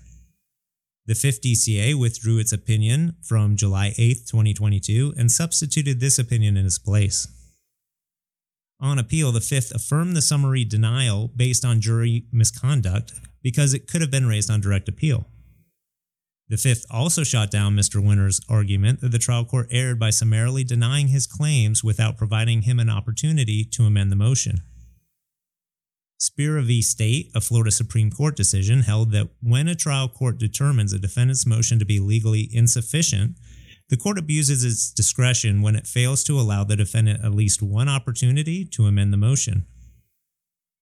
The 1.06 1.14
5th 1.14 1.38
DCA 1.38 1.94
withdrew 1.94 2.38
its 2.38 2.52
opinion 2.52 3.14
from 3.22 3.54
July 3.54 3.94
8, 3.96 4.26
2022, 4.26 5.14
and 5.16 5.30
substituted 5.30 6.00
this 6.00 6.18
opinion 6.18 6.56
in 6.56 6.66
its 6.66 6.80
place. 6.80 7.28
On 8.80 8.98
appeal, 8.98 9.30
the 9.30 9.40
Fifth 9.40 9.72
affirmed 9.72 10.16
the 10.16 10.20
summary 10.20 10.64
denial 10.64 11.28
based 11.36 11.64
on 11.64 11.80
jury 11.80 12.24
misconduct 12.32 13.12
because 13.40 13.72
it 13.72 13.86
could 13.86 14.00
have 14.00 14.10
been 14.10 14.26
raised 14.26 14.50
on 14.50 14.60
direct 14.60 14.88
appeal. 14.88 15.28
The 16.50 16.56
Fifth 16.56 16.84
also 16.90 17.22
shot 17.22 17.48
down 17.52 17.76
Mr. 17.76 18.04
Winters' 18.04 18.40
argument 18.48 19.00
that 19.00 19.12
the 19.12 19.20
trial 19.20 19.44
court 19.44 19.68
erred 19.70 20.00
by 20.00 20.10
summarily 20.10 20.64
denying 20.64 21.06
his 21.06 21.28
claims 21.28 21.84
without 21.84 22.18
providing 22.18 22.62
him 22.62 22.80
an 22.80 22.90
opportunity 22.90 23.64
to 23.66 23.84
amend 23.84 24.10
the 24.10 24.16
motion. 24.16 24.62
Spera 26.18 26.60
v. 26.62 26.82
State, 26.82 27.30
a 27.36 27.40
Florida 27.40 27.70
Supreme 27.70 28.10
Court 28.10 28.34
decision, 28.34 28.82
held 28.82 29.12
that 29.12 29.28
when 29.40 29.68
a 29.68 29.76
trial 29.76 30.08
court 30.08 30.38
determines 30.38 30.92
a 30.92 30.98
defendant's 30.98 31.46
motion 31.46 31.78
to 31.78 31.84
be 31.84 32.00
legally 32.00 32.48
insufficient, 32.52 33.36
the 33.88 33.96
court 33.96 34.18
abuses 34.18 34.64
its 34.64 34.90
discretion 34.90 35.62
when 35.62 35.76
it 35.76 35.86
fails 35.86 36.24
to 36.24 36.38
allow 36.38 36.64
the 36.64 36.76
defendant 36.76 37.24
at 37.24 37.32
least 37.32 37.62
one 37.62 37.88
opportunity 37.88 38.64
to 38.64 38.86
amend 38.86 39.12
the 39.12 39.16
motion. 39.16 39.66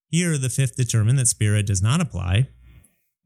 Here, 0.08 0.38
the 0.38 0.48
Fifth 0.48 0.76
determined 0.76 1.18
that 1.18 1.28
Spera 1.28 1.62
does 1.62 1.82
not 1.82 2.00
apply 2.00 2.48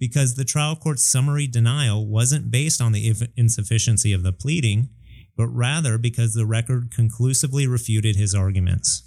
because 0.03 0.35
the 0.35 0.45
trial 0.45 0.75
court's 0.75 1.07
summary 1.07 1.47
denial 1.47 2.05
wasn't 2.05 2.51
based 2.51 2.81
on 2.83 2.91
the 2.91 3.15
insufficiency 3.37 4.13
of 4.13 4.25
the 4.25 4.33
pleading, 4.33 4.89
but 5.37 5.47
rather 5.47 5.97
because 5.97 6.35
the 6.35 6.45
record 6.45 6.91
conclusively 6.93 7.69
refuted 7.69 8.17
his 8.17 8.35
arguments. 8.35 9.05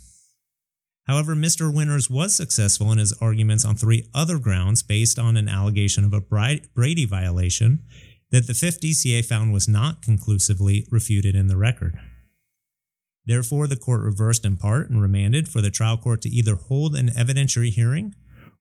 However, 1.05 1.35
Mr. 1.35 1.71
Winters 1.71 2.09
was 2.09 2.33
successful 2.33 2.93
in 2.93 2.97
his 2.97 3.11
arguments 3.19 3.65
on 3.65 3.75
three 3.75 4.07
other 4.13 4.39
grounds 4.39 4.83
based 4.83 5.19
on 5.19 5.35
an 5.35 5.49
allegation 5.49 6.05
of 6.05 6.13
a 6.13 6.21
Brady 6.21 7.03
violation 7.03 7.83
that 8.31 8.47
the 8.47 8.53
5th 8.53 8.79
DCA 8.79 9.25
found 9.25 9.51
was 9.51 9.67
not 9.67 10.01
conclusively 10.01 10.87
refuted 10.89 11.35
in 11.35 11.47
the 11.47 11.57
record. 11.57 11.99
Therefore, 13.25 13.67
the 13.67 13.75
court 13.75 13.99
reversed 13.99 14.45
in 14.45 14.55
part 14.55 14.89
and 14.89 15.01
remanded 15.01 15.49
for 15.49 15.59
the 15.59 15.69
trial 15.69 15.97
court 15.97 16.21
to 16.21 16.29
either 16.29 16.55
hold 16.55 16.95
an 16.95 17.09
evidentiary 17.09 17.71
hearing 17.71 18.15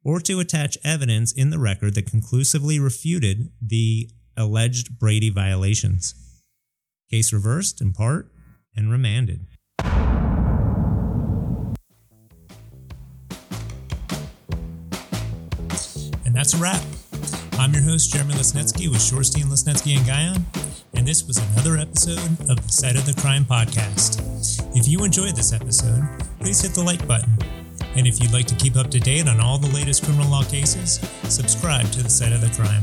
or 0.04 0.20
to 0.20 0.38
attach 0.38 0.76
evidence 0.84 1.32
in 1.32 1.50
the 1.50 1.58
record 1.58 1.94
that 1.94 2.10
conclusively 2.10 2.78
refuted 2.78 3.50
the 3.60 4.10
alleged 4.36 4.98
Brady 4.98 5.30
violations. 5.30 6.14
Case 7.10 7.32
reversed 7.32 7.80
in 7.80 7.92
part 7.92 8.30
and 8.76 8.90
remanded. 8.90 9.46
And 16.24 16.34
that's 16.34 16.54
a 16.54 16.58
wrap. 16.58 16.82
I'm 17.58 17.72
your 17.72 17.82
host, 17.82 18.12
Jeremy 18.12 18.34
Lasnetski 18.34 18.88
with 18.88 19.00
Shorstein, 19.00 19.44
Lasnetski, 19.44 19.96
and 19.96 20.04
Gihon, 20.04 20.44
and 20.92 21.06
this 21.06 21.26
was 21.26 21.38
another 21.38 21.78
episode 21.78 22.50
of 22.50 22.60
the 22.60 22.68
Site 22.68 22.96
of 22.96 23.06
the 23.06 23.18
Crime 23.20 23.44
podcast. 23.44 24.20
If 24.76 24.88
you 24.88 25.04
enjoyed 25.04 25.36
this 25.36 25.52
episode, 25.52 26.02
please 26.40 26.60
hit 26.60 26.74
the 26.74 26.82
like 26.82 27.06
button. 27.06 27.53
And 27.96 28.06
if 28.06 28.20
you'd 28.20 28.32
like 28.32 28.46
to 28.46 28.54
keep 28.56 28.76
up 28.76 28.90
to 28.90 28.98
date 28.98 29.28
on 29.28 29.40
all 29.40 29.58
the 29.58 29.74
latest 29.74 30.04
criminal 30.04 30.30
law 30.30 30.42
cases, 30.44 31.00
subscribe 31.28 31.90
to 31.92 32.02
the 32.02 32.10
Site 32.10 32.32
of 32.32 32.40
the 32.40 32.50
Crime. 32.50 32.82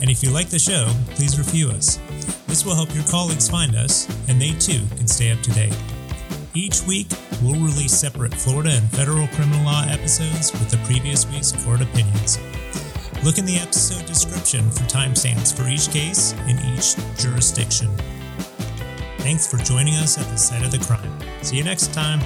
And 0.00 0.10
if 0.10 0.22
you 0.22 0.30
like 0.30 0.48
the 0.48 0.58
show, 0.58 0.86
please 1.10 1.38
review 1.38 1.70
us. 1.70 1.98
This 2.46 2.64
will 2.64 2.74
help 2.74 2.94
your 2.94 3.04
colleagues 3.04 3.48
find 3.48 3.74
us, 3.74 4.06
and 4.28 4.40
they 4.40 4.52
too 4.52 4.84
can 4.96 5.06
stay 5.06 5.32
up 5.32 5.40
to 5.40 5.50
date. 5.52 5.76
Each 6.54 6.82
week, 6.82 7.08
we'll 7.42 7.60
release 7.60 7.92
separate 7.92 8.32
Florida 8.32 8.70
and 8.70 8.90
federal 8.92 9.26
criminal 9.28 9.64
law 9.64 9.84
episodes 9.88 10.52
with 10.52 10.70
the 10.70 10.78
previous 10.86 11.26
week's 11.30 11.52
court 11.64 11.80
opinions. 11.80 12.38
Look 13.24 13.38
in 13.38 13.44
the 13.44 13.58
episode 13.58 14.06
description 14.06 14.70
for 14.70 14.84
timestamps 14.84 15.54
for 15.54 15.68
each 15.68 15.90
case 15.90 16.32
in 16.46 16.58
each 16.72 16.96
jurisdiction. 17.18 17.90
Thanks 19.18 19.50
for 19.50 19.56
joining 19.58 19.96
us 19.96 20.18
at 20.18 20.26
the 20.28 20.36
site 20.36 20.64
of 20.64 20.70
the 20.70 20.78
crime. 20.78 21.12
See 21.42 21.56
you 21.56 21.64
next 21.64 21.92
time. 21.92 22.20